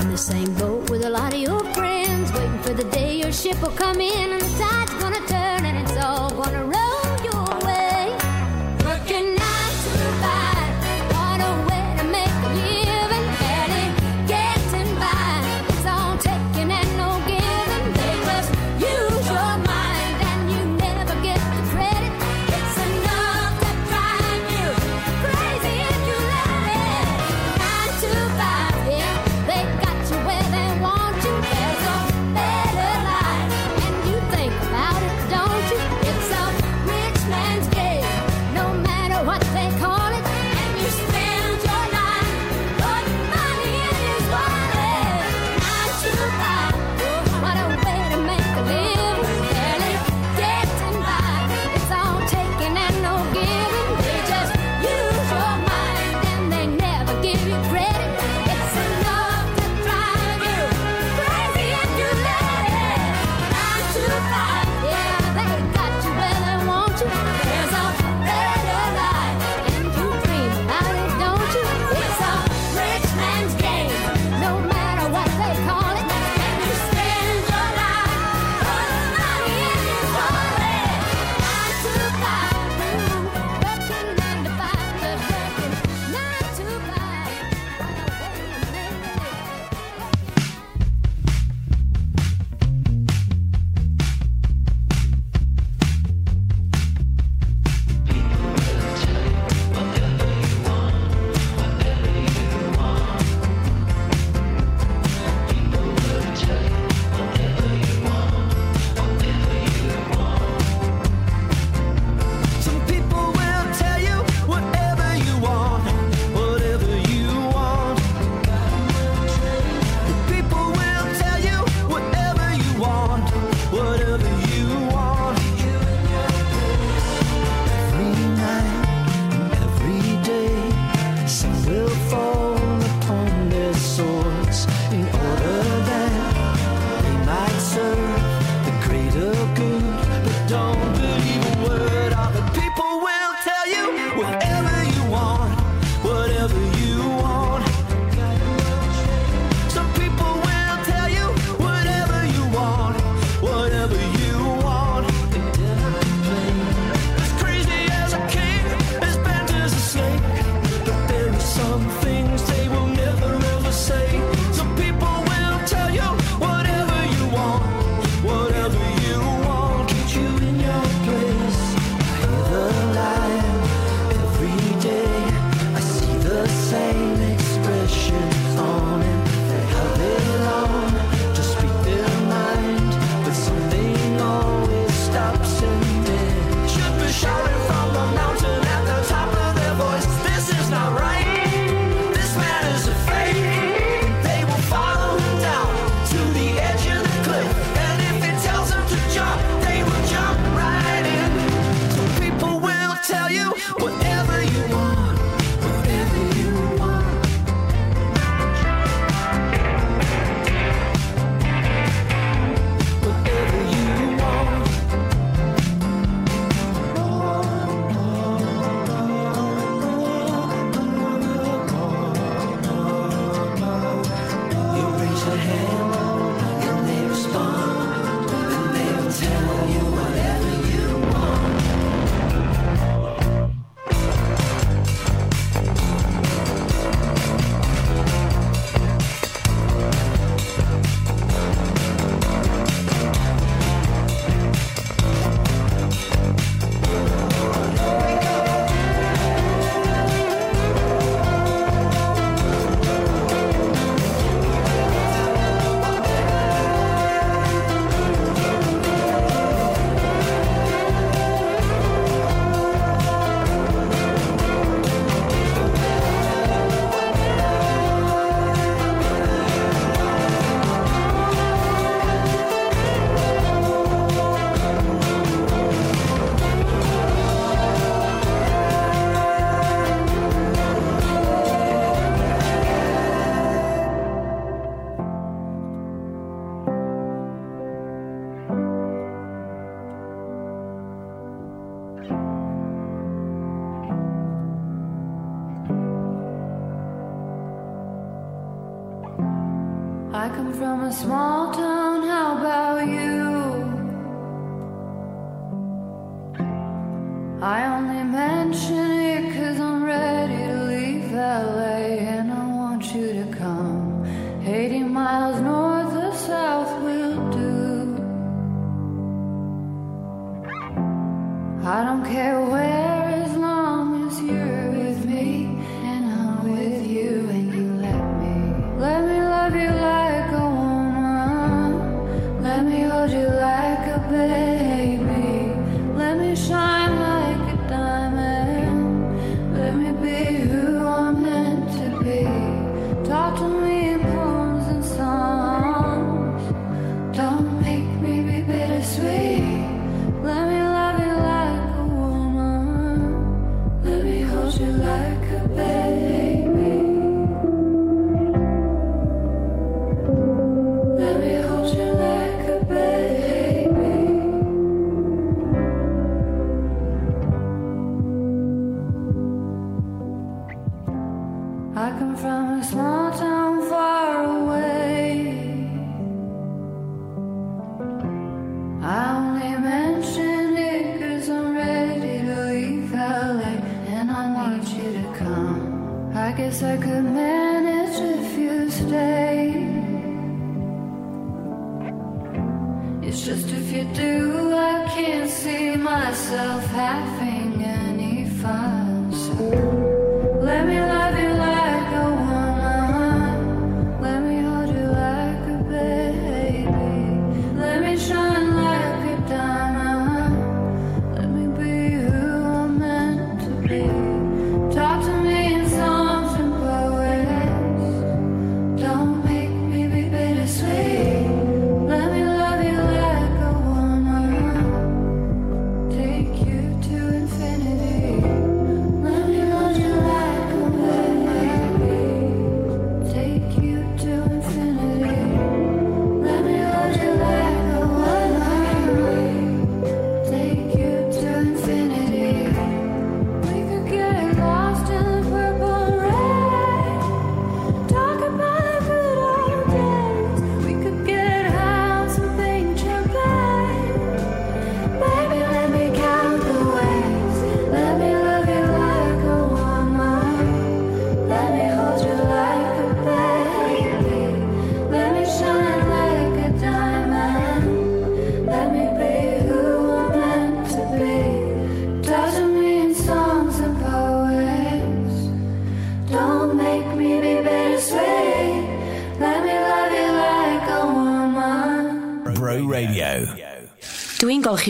In 0.00 0.10
the 0.10 0.16
same 0.16 0.54
boat 0.54 0.88
with 0.88 1.04
a 1.04 1.10
lot 1.10 1.34
of 1.34 1.38
your 1.38 1.62
friends, 1.74 2.32
waiting 2.32 2.58
for 2.62 2.72
the 2.72 2.84
day 2.84 3.18
your 3.18 3.30
ship 3.30 3.60
will 3.60 3.72
come 3.72 4.00
in 4.00 4.32
and 4.32 4.40
the 4.40 4.58
tide 4.58 4.89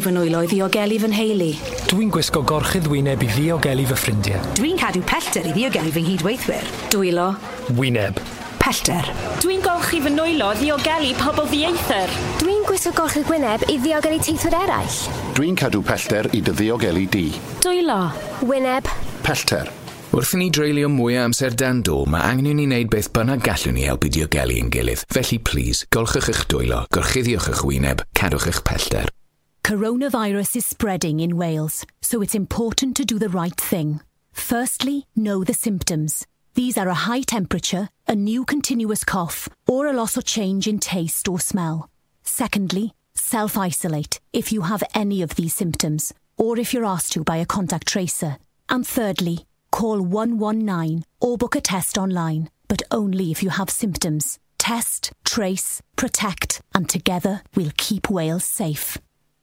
i 0.01 0.03
fy 0.03 0.13
nwylo 0.15 0.41
i 0.45 0.49
ddiogelu 0.49 0.97
fy 1.03 1.09
nheulu. 1.13 1.49
Dwi'n 1.91 2.11
gwisgo 2.13 2.41
gorchydd 2.47 2.87
wyneb 2.89 3.21
i 3.21 3.29
ddiogelu 3.29 3.85
fy 3.91 3.97
ffrindiau. 3.99 4.45
Dwi'n 4.57 4.79
cadw 4.81 5.03
pellter 5.05 5.45
i 5.45 5.53
ddiogelu 5.53 5.93
fy 5.93 6.03
nghydweithwyr. 6.07 6.71
Dwylo. 6.95 7.27
Wyneb. 7.77 8.21
Pellter. 8.63 9.11
Dwi'n 9.43 9.61
golchi 9.65 10.01
fy 10.01 10.13
nwylo 10.15 10.55
ddiogelu 10.57 11.11
pobl 11.21 11.51
ddieithr. 11.51 12.15
Dwi'n 12.41 12.65
gwisgo 12.69 12.95
gorchydd 12.97 13.29
gwyneb 13.29 13.67
i 13.69 13.77
ddiogelu 13.83 14.23
teithwyr 14.25 14.57
eraill. 14.63 14.97
Dwi'n 15.37 15.61
cadw 15.61 15.85
pellter 15.85 16.31
i 16.33 16.41
dy 16.41 16.57
ddiogelu 16.57 17.05
di. 17.13 17.27
Dwylo. 17.61 18.01
Wyneb. 18.49 18.89
Pellter. 19.27 19.69
Wrth 20.17 20.35
i 20.35 20.41
ni 20.41 20.49
dreulio 20.51 20.89
mwy 20.91 21.21
o 21.21 21.29
amser 21.29 21.55
dan 21.55 21.85
do, 21.87 22.01
mae 22.09 22.25
angen 22.33 22.49
i 22.51 22.57
ni 22.57 22.65
wneud 22.67 22.91
beth 22.91 23.13
bynnag 23.15 23.45
gallwn 23.47 23.77
ni 23.77 23.87
helpu 23.87 24.11
diogelu 24.11 24.57
yn 24.65 24.73
gilydd. 24.73 25.05
Felly, 25.13 25.39
please, 25.39 25.87
golchwch 25.93 26.33
eich 26.33 26.47
dwylo, 26.51 26.83
gorchuddiwch 26.91 27.53
eich 27.53 27.65
wyneb, 27.69 28.07
cadwch 28.19 28.49
eich 28.51 28.65
pellter. 28.67 29.11
Coronavirus 29.63 30.57
is 30.57 30.67
spreading 30.67 31.21
in 31.21 31.37
Wales, 31.37 31.87
so 32.01 32.23
it's 32.23 32.35
important 32.35 32.97
to 32.97 33.05
do 33.05 33.19
the 33.19 33.29
right 33.29 33.55
thing. 33.61 34.01
Firstly, 34.33 35.07
know 35.15 35.45
the 35.45 35.55
symptoms. 35.55 36.27
These 36.55 36.77
are 36.77 36.89
a 36.89 37.05
high 37.07 37.21
temperature, 37.21 37.89
a 38.09 38.17
new 38.17 38.45
continuous 38.45 39.05
cough, 39.05 39.49
or 39.69 39.87
a 39.87 39.93
loss 39.93 40.17
or 40.17 40.23
change 40.23 40.67
in 40.67 40.81
taste 40.81 41.29
or 41.29 41.39
smell. 41.39 41.89
Secondly, 42.25 42.95
self 43.15 43.57
isolate 43.57 44.19
if 44.33 44.51
you 44.51 44.63
have 44.63 44.83
any 44.93 45.23
of 45.23 45.37
these 45.37 45.55
symptoms, 45.55 46.13
or 46.37 46.59
if 46.59 46.75
you're 46.75 46.85
asked 46.85 47.13
to 47.13 47.23
by 47.23 47.37
a 47.37 47.47
contact 47.47 47.87
tracer. 47.87 48.39
And 48.69 48.85
thirdly, 48.85 49.47
call 49.71 50.01
119 50.03 51.05
or 51.21 51.37
book 51.37 51.55
a 51.55 51.61
test 51.61 51.97
online, 51.97 52.51
but 52.67 52.83
only 52.91 53.31
if 53.31 53.43
you 53.43 53.51
have 53.51 53.71
symptoms. 53.71 54.39
Test, 54.59 55.13
trace, 55.25 55.81
protect, 55.97 56.61
and 56.75 56.89
together 56.89 57.43
we'll 57.55 57.73
keep 57.77 58.11
Wales 58.11 58.45
safe. 58.45 58.99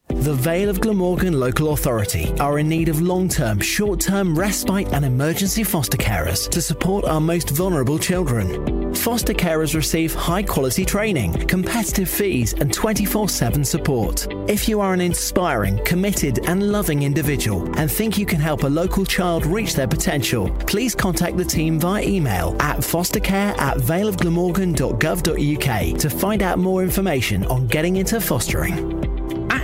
The 0.09 0.33
Vale 0.33 0.69
of 0.69 0.81
Glamorgan 0.81 1.39
Local 1.39 1.71
Authority 1.73 2.33
are 2.39 2.59
in 2.59 2.67
need 2.67 2.89
of 2.89 3.01
long 3.01 3.29
term, 3.29 3.59
short 3.59 3.99
term 3.99 4.37
respite 4.37 4.91
and 4.93 5.05
emergency 5.05 5.63
foster 5.63 5.97
carers 5.97 6.49
to 6.49 6.61
support 6.61 7.05
our 7.05 7.21
most 7.21 7.51
vulnerable 7.51 7.99
children. 7.99 8.93
Foster 8.95 9.33
carers 9.33 9.75
receive 9.75 10.13
high 10.13 10.43
quality 10.43 10.83
training, 10.83 11.31
competitive 11.47 12.09
fees, 12.09 12.51
and 12.53 12.73
24 12.73 13.29
7 13.29 13.63
support. 13.63 14.27
If 14.49 14.67
you 14.67 14.81
are 14.81 14.93
an 14.93 15.01
inspiring, 15.01 15.79
committed, 15.85 16.39
and 16.47 16.71
loving 16.71 17.03
individual 17.03 17.69
and 17.77 17.91
think 17.91 18.17
you 18.17 18.25
can 18.25 18.39
help 18.39 18.63
a 18.63 18.67
local 18.67 19.05
child 19.05 19.45
reach 19.45 19.75
their 19.75 19.87
potential, 19.87 20.49
please 20.67 20.95
contact 20.95 21.37
the 21.37 21.45
team 21.45 21.79
via 21.79 22.03
email 22.03 22.55
at 22.59 22.79
fostercare 22.79 23.55
at 23.59 23.77
valeofglamorgan.gov.uk 23.77 25.99
to 25.99 26.09
find 26.09 26.43
out 26.43 26.59
more 26.59 26.83
information 26.83 27.45
on 27.45 27.67
getting 27.67 27.95
into 27.97 28.19
fostering. 28.19 29.06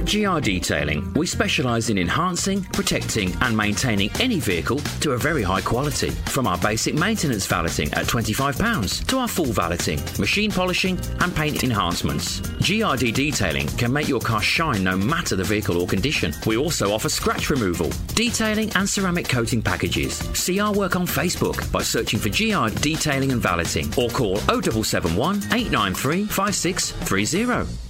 At 0.04 0.10
GR 0.10 0.42
Detailing, 0.42 1.14
we 1.14 1.26
specialise 1.26 1.90
in 1.90 1.98
enhancing, 1.98 2.62
protecting, 2.74 3.34
and 3.40 3.56
maintaining 3.56 4.12
any 4.20 4.38
vehicle 4.38 4.80
to 5.00 5.14
a 5.14 5.18
very 5.18 5.42
high 5.44 5.62
quality. 5.62 6.10
From 6.10 6.46
our 6.46 6.58
basic 6.58 6.94
maintenance 6.94 7.46
valeting 7.46 7.88
at 7.94 8.06
£25 8.08 9.08
to 9.08 9.18
our 9.20 9.30
full 9.30 9.54
valeting, 9.54 10.02
machine 10.20 10.52
polishing, 10.52 11.00
and 11.22 11.34
paint 11.34 11.64
enhancements. 11.64 12.42
GRD 12.42 13.14
Detailing 13.14 13.68
can 13.78 13.94
make 13.94 14.10
your 14.10 14.20
car 14.20 14.42
shine 14.42 14.84
no 14.84 14.98
matter 14.98 15.38
the 15.38 15.44
vehicle 15.46 15.82
or 15.82 15.88
condition. 15.88 16.34
We 16.46 16.58
also 16.58 16.92
offer 16.92 17.08
scratch 17.08 17.50
removal, 17.50 17.90
detailing, 18.08 18.74
and 18.76 18.90
ceramic 18.90 19.30
coating 19.30 19.62
packages. 19.62 20.18
See 20.38 20.60
our 20.60 20.74
work 20.74 20.98
on 20.98 21.08
Facebook 21.08 21.72
by 21.72 21.82
searching 21.82 22.20
for 22.20 22.28
GR 22.28 22.78
Detailing 22.82 23.32
and 23.32 23.42
Valeting 23.42 23.88
or 23.98 24.10
call 24.10 24.36
0771 24.36 25.38
893 25.54 26.26
5630. 26.26 27.83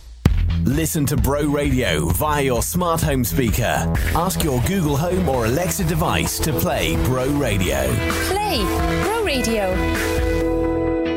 Listen 0.66 1.06
to 1.08 1.18
Bro 1.18 1.48
Radio 1.48 2.06
via 2.06 2.42
your 2.42 2.64
smart 2.64 3.02
home 3.02 3.26
speaker. 3.26 3.94
Ask 4.16 4.46
your 4.46 4.62
Google 4.62 4.96
Home 4.96 5.28
or 5.28 5.46
Alexa 5.46 5.84
device 5.84 6.40
to 6.40 6.54
play 6.54 6.96
Bro 7.06 7.28
Radio. 7.32 7.94
Play 8.30 8.64
Bro 9.04 9.24
Radio. 9.26 10.23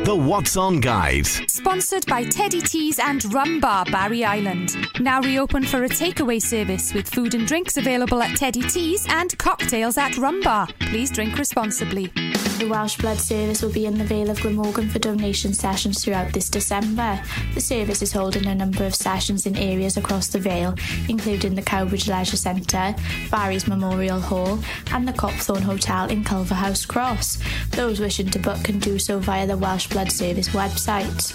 The 0.07 0.15
What's 0.15 0.55
On 0.55 0.79
Guide. 0.79 1.27
Sponsored 1.27 2.05
by 2.05 2.23
Teddy 2.23 2.61
Teas 2.61 2.97
and 2.97 3.25
Rum 3.33 3.59
Bar 3.59 3.83
Barry 3.91 4.23
Island. 4.23 4.73
Now 5.01 5.19
reopened 5.19 5.67
for 5.67 5.83
a 5.83 5.89
takeaway 5.89 6.41
service 6.41 6.93
with 6.93 7.09
food 7.09 7.35
and 7.35 7.45
drinks 7.45 7.75
available 7.75 8.21
at 8.21 8.37
Teddy 8.37 8.61
Teas 8.61 9.05
and 9.09 9.37
cocktails 9.37 9.97
at 9.97 10.17
Rum 10.17 10.41
Bar. 10.41 10.69
Please 10.79 11.11
drink 11.11 11.37
responsibly. 11.37 12.09
The 12.57 12.67
Welsh 12.69 12.97
Blood 12.97 13.19
Service 13.19 13.61
will 13.61 13.73
be 13.73 13.85
in 13.85 13.97
the 13.97 14.05
Vale 14.05 14.29
of 14.29 14.39
Glamorgan 14.39 14.87
for 14.87 14.97
donation 14.97 15.53
sessions 15.53 16.03
throughout 16.03 16.31
this 16.31 16.49
December. 16.49 17.21
The 17.53 17.59
service 17.59 18.01
is 18.01 18.13
holding 18.13 18.45
a 18.47 18.55
number 18.55 18.85
of 18.85 18.95
sessions 18.95 19.45
in 19.45 19.57
areas 19.57 19.97
across 19.97 20.27
the 20.29 20.39
Vale, 20.39 20.75
including 21.09 21.55
the 21.55 21.61
Cowbridge 21.61 22.07
Leisure 22.07 22.37
Centre, 22.37 22.95
Barry's 23.29 23.67
Memorial 23.67 24.21
Hall, 24.21 24.57
and 24.91 25.05
the 25.05 25.11
Copthorne 25.11 25.61
Hotel 25.61 26.09
in 26.09 26.23
Culverhouse 26.23 26.87
Cross. 26.87 27.39
Those 27.71 27.99
wishing 27.99 28.29
to 28.29 28.39
book 28.39 28.63
can 28.63 28.79
do 28.79 28.97
so 28.97 29.19
via 29.19 29.45
the 29.45 29.57
Welsh 29.57 29.87
Blood 29.87 29.96
Blood 29.97 30.11
Service 30.11 30.49
website. 30.53 31.33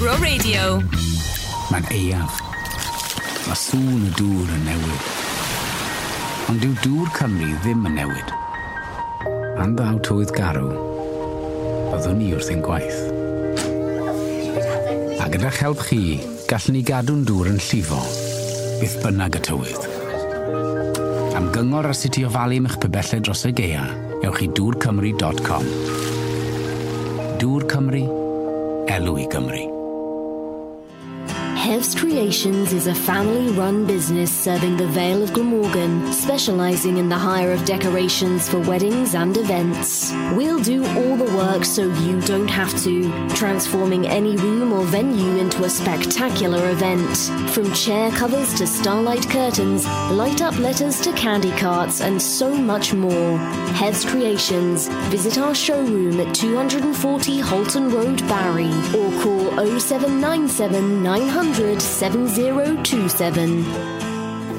Bro 0.00 0.16
Radio. 0.18 0.80
Mae'n 1.70 1.86
eiaf. 1.94 2.40
Mae 3.44 3.54
sŵn 3.54 4.08
y 4.08 4.10
dŵr 4.18 4.50
yn 4.56 4.64
newid. 4.66 5.04
Ond 6.50 6.58
dyw 6.58 6.74
dŵr 6.82 7.12
Cymru 7.14 7.52
ddim 7.62 7.86
yn 7.86 7.94
newid. 8.00 8.34
Am 9.62 9.78
ddaw 9.78 10.02
tywydd 10.02 10.34
garw, 10.34 10.74
byddwn 11.92 12.18
ni 12.18 12.32
wrth 12.34 12.50
ein 12.50 12.66
gwaith. 12.66 12.98
A 15.22 15.30
gyda'ch 15.30 15.62
help 15.62 15.86
chi, 15.86 16.18
gallwn 16.50 16.80
ni 16.80 16.82
gadw'n 16.82 17.22
dŵr 17.30 17.54
yn 17.54 17.62
llifo, 17.62 18.02
beth 18.82 18.98
bynnag 19.06 19.38
y 19.38 19.46
tywydd. 19.52 19.90
Am 21.38 21.52
gyngor 21.54 21.94
a 21.94 21.94
sut 21.94 22.18
i 22.18 22.26
ofalu 22.26 22.64
eich 22.66 22.80
pebellau 22.82 23.22
dros 23.22 23.46
y 23.46 23.54
geia, 23.54 23.86
ewch 24.18 24.48
i 24.48 24.50
dŵrcymru.com. 24.50 26.09
Dŵr 27.40 27.62
Cymru, 27.72 28.02
elw 28.92 29.14
i 29.16 29.69
Hev's 31.70 31.94
Creations 31.94 32.72
is 32.72 32.88
a 32.88 32.94
family 32.96 33.52
run 33.52 33.86
business 33.86 34.32
serving 34.32 34.76
the 34.76 34.88
Vale 34.88 35.22
of 35.22 35.32
Glamorgan, 35.32 36.12
specializing 36.12 36.96
in 36.96 37.08
the 37.08 37.16
hire 37.16 37.52
of 37.52 37.64
decorations 37.64 38.48
for 38.48 38.58
weddings 38.58 39.14
and 39.14 39.36
events. 39.36 40.10
We'll 40.34 40.58
do 40.58 40.84
all 40.84 41.16
the 41.16 41.32
work 41.36 41.64
so 41.64 41.82
you 41.84 42.20
don't 42.22 42.48
have 42.48 42.76
to, 42.82 43.28
transforming 43.36 44.08
any 44.08 44.36
room 44.36 44.72
or 44.72 44.84
venue 44.84 45.36
into 45.36 45.62
a 45.62 45.70
spectacular 45.70 46.70
event. 46.70 47.16
From 47.50 47.72
chair 47.72 48.10
covers 48.10 48.52
to 48.54 48.66
starlight 48.66 49.30
curtains, 49.30 49.86
light 50.10 50.42
up 50.42 50.58
letters 50.58 51.00
to 51.02 51.12
candy 51.12 51.52
carts, 51.52 52.00
and 52.00 52.20
so 52.20 52.52
much 52.52 52.92
more. 52.92 53.38
Hev's 53.78 54.04
Creations. 54.04 54.88
Visit 55.08 55.38
our 55.38 55.54
showroom 55.54 56.18
at 56.18 56.34
240 56.34 57.38
Holton 57.38 57.90
Road, 57.92 58.18
Barry, 58.26 58.72
or 58.92 59.22
call 59.22 59.78
0797 59.78 61.04
900 61.04 61.59
7027. 61.60 63.64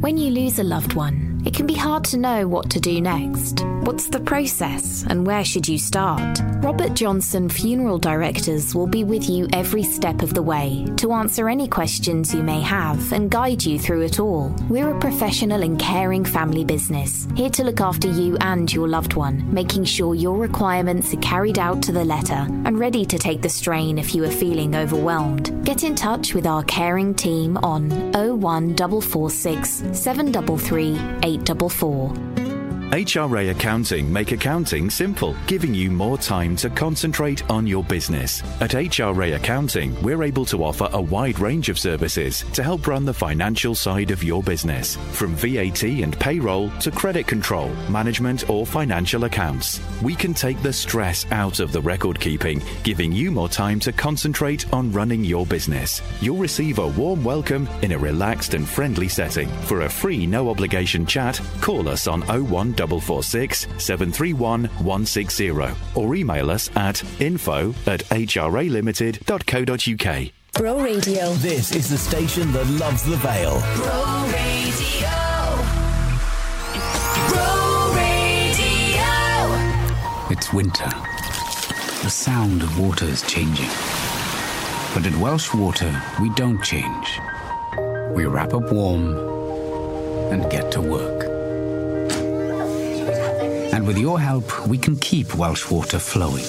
When 0.00 0.16
you 0.16 0.32
lose 0.32 0.58
a 0.58 0.64
loved 0.64 0.94
one, 0.94 1.29
it 1.44 1.54
can 1.54 1.66
be 1.66 1.74
hard 1.74 2.04
to 2.04 2.16
know 2.16 2.46
what 2.46 2.70
to 2.70 2.80
do 2.80 3.00
next. 3.00 3.64
What's 3.82 4.08
the 4.08 4.20
process 4.20 5.04
and 5.08 5.26
where 5.26 5.44
should 5.44 5.66
you 5.66 5.78
start? 5.78 6.38
Robert 6.62 6.94
Johnson 6.94 7.48
Funeral 7.48 7.98
Directors 7.98 8.74
will 8.74 8.86
be 8.86 9.04
with 9.04 9.28
you 9.28 9.48
every 9.52 9.82
step 9.82 10.20
of 10.22 10.34
the 10.34 10.42
way 10.42 10.86
to 10.98 11.12
answer 11.12 11.48
any 11.48 11.66
questions 11.66 12.34
you 12.34 12.42
may 12.42 12.60
have 12.60 13.12
and 13.12 13.30
guide 13.30 13.64
you 13.64 13.78
through 13.78 14.02
it 14.02 14.20
all. 14.20 14.54
We're 14.68 14.94
a 14.94 15.00
professional 15.00 15.62
and 15.62 15.78
caring 15.78 16.24
family 16.24 16.64
business, 16.64 17.26
here 17.34 17.48
to 17.50 17.64
look 17.64 17.80
after 17.80 18.08
you 18.08 18.36
and 18.42 18.70
your 18.72 18.88
loved 18.88 19.14
one, 19.14 19.52
making 19.52 19.84
sure 19.84 20.14
your 20.14 20.36
requirements 20.36 21.14
are 21.14 21.20
carried 21.20 21.58
out 21.58 21.82
to 21.84 21.92
the 21.92 22.04
letter 22.04 22.46
and 22.64 22.78
ready 22.78 23.06
to 23.06 23.18
take 23.18 23.40
the 23.40 23.48
strain 23.48 23.98
if 23.98 24.14
you 24.14 24.24
are 24.24 24.30
feeling 24.30 24.76
overwhelmed. 24.76 25.64
Get 25.64 25.84
in 25.84 25.94
touch 25.94 26.34
with 26.34 26.46
our 26.46 26.62
caring 26.64 27.14
team 27.14 27.56
on 27.58 27.88
01446 28.12 29.84
733 29.92 30.98
844. 31.38 32.49
HRA 32.90 33.52
Accounting 33.52 34.12
make 34.12 34.32
accounting 34.32 34.90
simple, 34.90 35.36
giving 35.46 35.72
you 35.72 35.92
more 35.92 36.18
time 36.18 36.56
to 36.56 36.68
concentrate 36.68 37.48
on 37.48 37.64
your 37.64 37.84
business. 37.84 38.42
At 38.60 38.72
HRA 38.72 39.36
Accounting, 39.36 39.94
we're 40.02 40.24
able 40.24 40.44
to 40.46 40.64
offer 40.64 40.88
a 40.92 41.00
wide 41.00 41.38
range 41.38 41.68
of 41.68 41.78
services 41.78 42.42
to 42.52 42.64
help 42.64 42.88
run 42.88 43.04
the 43.04 43.14
financial 43.14 43.76
side 43.76 44.10
of 44.10 44.24
your 44.24 44.42
business, 44.42 44.96
from 45.12 45.36
VAT 45.36 45.84
and 45.84 46.18
payroll 46.18 46.68
to 46.80 46.90
credit 46.90 47.28
control, 47.28 47.68
management, 47.88 48.50
or 48.50 48.66
financial 48.66 49.22
accounts. 49.22 49.80
We 50.02 50.16
can 50.16 50.34
take 50.34 50.60
the 50.60 50.72
stress 50.72 51.26
out 51.30 51.60
of 51.60 51.70
the 51.70 51.80
record 51.80 52.18
keeping, 52.18 52.60
giving 52.82 53.12
you 53.12 53.30
more 53.30 53.48
time 53.48 53.78
to 53.80 53.92
concentrate 53.92 54.70
on 54.72 54.90
running 54.90 55.22
your 55.22 55.46
business. 55.46 56.02
You'll 56.20 56.38
receive 56.38 56.80
a 56.80 56.88
warm 56.88 57.22
welcome 57.22 57.68
in 57.82 57.92
a 57.92 57.98
relaxed 57.98 58.54
and 58.54 58.68
friendly 58.68 59.08
setting. 59.08 59.48
For 59.62 59.82
a 59.82 59.88
free, 59.88 60.26
no 60.26 60.50
obligation 60.50 61.06
chat, 61.06 61.40
call 61.60 61.88
us 61.88 62.08
on 62.08 62.24
oh 62.28 62.42
01446 62.86 63.66
731 63.78 64.64
160 64.64 65.50
or 65.94 66.14
email 66.14 66.50
us 66.50 66.70
at 66.76 67.02
info 67.20 67.74
at 67.86 68.02
hralimited.co.uk. 68.10 70.30
Bro 70.52 70.82
Radio. 70.82 71.32
This 71.34 71.70
is 71.74 71.88
the 71.88 71.96
station 71.96 72.50
that 72.52 72.66
loves 72.66 73.04
the 73.04 73.16
Vale. 73.16 73.60
Bro 73.76 74.28
Radio. 74.32 75.08
Bro 77.28 77.92
Radio. 77.94 79.06
It's 80.30 80.52
winter. 80.52 80.90
The 82.02 82.10
sound 82.10 82.62
of 82.62 82.78
water 82.80 83.04
is 83.04 83.22
changing. 83.22 83.68
But 84.92 85.06
at 85.06 85.14
Welsh 85.20 85.54
Water, 85.54 86.02
we 86.20 86.30
don't 86.30 86.60
change. 86.64 87.20
We 88.12 88.26
wrap 88.26 88.52
up 88.52 88.72
warm 88.72 89.16
and 90.32 90.50
get 90.50 90.72
to 90.72 90.80
work. 90.80 91.29
And 93.80 93.86
with 93.86 93.96
your 93.96 94.20
help, 94.20 94.66
we 94.66 94.76
can 94.76 94.94
keep 94.96 95.34
Welsh 95.36 95.70
Water 95.70 95.98
flowing, 95.98 96.44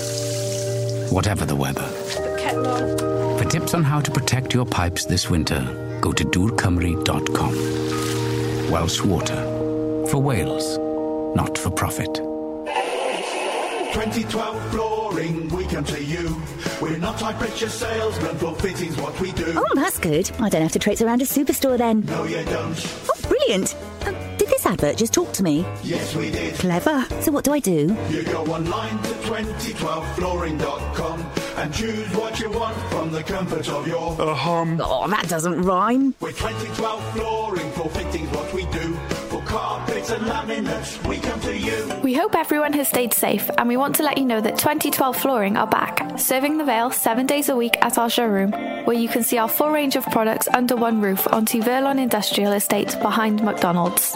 whatever 1.14 1.46
the 1.46 1.56
weather. 1.56 1.88
For 3.38 3.46
tips 3.46 3.74
on 3.74 3.84
how 3.84 4.02
to 4.02 4.12
protect 4.12 4.54
your 4.54 4.66
pipes 4.66 5.06
this 5.06 5.30
winter, 5.30 5.62
go 6.02 6.12
to 6.12 6.26
dwrcymru.com. 6.26 8.70
Welsh 8.70 9.02
Water. 9.02 9.42
For 10.10 10.18
Wales, 10.18 10.78
not 11.34 11.58
for 11.58 11.70
profit. 11.70 12.14
2012 13.94 14.72
flooring, 14.72 15.48
we 15.56 15.66
come 15.68 15.86
to 15.86 16.04
you. 16.04 16.36
We're 16.82 16.98
not 16.98 17.22
high 17.22 17.32
pressure 17.32 17.70
salesmen, 17.70 18.36
floor 18.40 18.58
fittings 18.58 18.98
what 18.98 19.18
we 19.22 19.32
do. 19.32 19.54
Oh, 19.56 19.74
that's 19.74 20.00
good. 20.00 20.30
I 20.42 20.50
don't 20.50 20.64
have 20.64 20.74
to 20.74 20.80
traipse 20.80 21.02
around 21.02 21.22
a 21.22 21.26
superstore 21.26 21.78
then. 21.78 22.02
No, 22.08 22.26
you 22.26 22.44
don't. 22.44 22.76
Oh, 23.08 23.14
brilliant. 23.30 23.74
Did 24.72 24.80
this 24.80 24.84
advert 24.86 24.98
just 25.00 25.14
talk 25.14 25.34
to 25.34 25.44
me? 25.44 25.66
Yes, 25.84 26.16
we 26.16 26.32
did. 26.32 26.54
Clever. 26.56 27.06
So 27.22 27.32
what 27.34 27.44
do 27.44 27.52
I 27.52 27.60
do? 27.60 27.94
You 28.10 28.24
go 28.24 28.46
online 28.46 28.98
to 29.04 29.10
2012flooring.com 29.28 31.26
and 31.58 31.74
choose 31.74 32.08
what 32.16 32.40
you 32.40 32.50
want 32.52 32.78
from 32.90 33.12
the 33.12 33.22
comfort 33.22 33.68
of 33.68 33.86
your 33.86 34.16
Uh, 34.20 34.34
hum. 34.34 34.80
Oh, 34.82 35.08
that 35.10 35.28
doesn't 35.28 35.62
rhyme. 35.64 36.16
With 36.22 36.38
2012 36.38 37.04
flooring 37.14 37.70
for 37.72 37.90
fittings, 37.90 38.30
what 38.34 38.54
we 38.54 38.66
do. 38.68 38.94
For 39.30 39.42
carpets 39.42 40.10
and 40.12 40.24
laminates, 40.26 41.06
we 41.08 41.18
come 41.18 41.40
to 41.42 41.58
you. 41.58 42.00
We 42.02 42.14
hope 42.14 42.34
everyone 42.36 42.72
has 42.74 42.88
stayed 42.88 43.14
safe, 43.14 43.50
and 43.58 43.68
we 43.68 43.76
want 43.78 43.96
to 43.98 44.04
let 44.04 44.18
you 44.18 44.24
know 44.26 44.40
that 44.42 44.58
2012 44.58 45.18
Flooring 45.18 45.58
are 45.58 45.68
back, 45.68 46.18
serving 46.18 46.58
the 46.58 46.64
Vale 46.66 46.92
seven 46.92 47.26
days 47.26 47.50
a 47.50 47.56
week 47.58 47.76
at 47.82 47.98
our 47.98 48.10
showroom, 48.10 48.52
where 48.86 48.96
you 48.98 49.10
can 49.10 49.24
see 49.24 49.38
our 49.38 49.50
full 49.50 49.70
range 49.70 49.96
of 49.98 50.06
products 50.06 50.48
under 50.54 50.76
one 50.78 51.02
roof 51.02 51.28
on 51.34 51.46
Verlon 51.46 52.00
Industrial 52.00 52.54
Estate 52.54 52.98
behind 53.02 53.44
McDonald's. 53.44 54.16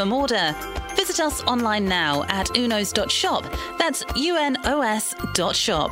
order. 0.09 0.55
Visit 0.95 1.19
us 1.19 1.43
online 1.43 1.85
now 1.85 2.23
at 2.29 2.47
unos.shop. 2.47 3.43
That's 3.77 4.03
unos.shop. 4.03 5.91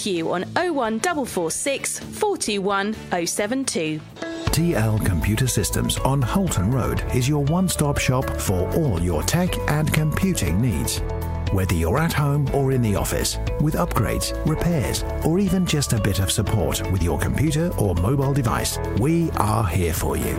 on 0.01 0.43
01446 0.55 1.99
421 1.99 2.93
072. 3.25 4.01
TL 4.51 5.05
Computer 5.05 5.47
Systems 5.47 5.97
on 5.99 6.21
Holton 6.21 6.71
Road 6.71 7.03
is 7.13 7.29
your 7.29 7.43
one 7.45 7.69
stop 7.69 7.97
shop 7.97 8.29
for 8.29 8.67
all 8.75 8.99
your 8.99 9.23
tech 9.23 9.57
and 9.69 9.93
computing 9.93 10.59
needs. 10.59 10.99
Whether 11.53 11.75
you're 11.75 11.99
at 11.99 12.13
home 12.13 12.49
or 12.53 12.71
in 12.71 12.81
the 12.81 12.95
office, 12.95 13.37
with 13.61 13.75
upgrades, 13.75 14.33
repairs, 14.47 15.03
or 15.25 15.39
even 15.39 15.65
just 15.65 15.93
a 15.93 16.01
bit 16.01 16.19
of 16.19 16.31
support 16.31 16.81
with 16.91 17.03
your 17.03 17.19
computer 17.19 17.71
or 17.77 17.93
mobile 17.95 18.33
device, 18.33 18.79
we 18.99 19.29
are 19.31 19.65
here 19.65 19.93
for 19.93 20.17
you. 20.17 20.35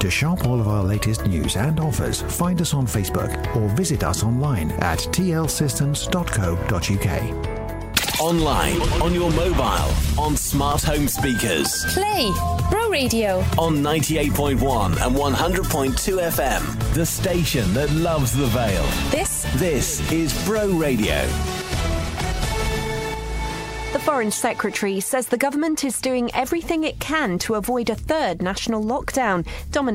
To 0.00 0.10
shop 0.10 0.46
all 0.46 0.60
of 0.60 0.68
our 0.68 0.82
latest 0.82 1.26
news 1.26 1.56
and 1.56 1.80
offers, 1.80 2.22
find 2.22 2.60
us 2.60 2.74
on 2.74 2.86
Facebook 2.86 3.56
or 3.56 3.68
visit 3.76 4.04
us 4.04 4.22
online 4.22 4.70
at 4.72 4.98
tlsystems.co.uk. 4.98 7.57
Online, 8.20 8.80
on 9.00 9.14
your 9.14 9.30
mobile, 9.30 9.92
on 10.20 10.36
smart 10.36 10.82
home 10.82 11.06
speakers, 11.06 11.84
Play 11.94 12.32
Bro 12.68 12.90
Radio. 12.90 13.38
on 13.56 13.76
98.1 13.76 15.06
and 15.06 15.14
100.2 15.14 15.92
FM. 15.94 16.94
The 16.94 17.06
station 17.06 17.72
that 17.74 17.90
loves 17.92 18.32
the 18.36 18.46
Vale. 18.46 18.82
This 19.10 19.46
This 19.54 20.10
is 20.10 20.34
Bro 20.44 20.66
Radio. 20.72 21.24
The 23.92 24.00
Foreign 24.00 24.30
Secretary 24.30 25.00
says 25.00 25.28
the 25.28 25.38
government 25.38 25.82
is 25.82 25.98
doing 26.00 26.30
everything 26.34 26.84
it 26.84 27.00
can 27.00 27.38
to 27.40 27.54
avoid 27.54 27.88
a 27.88 27.94
third 27.94 28.42
national 28.42 28.84
lockdown. 28.84 29.46
Dominic 29.70 29.86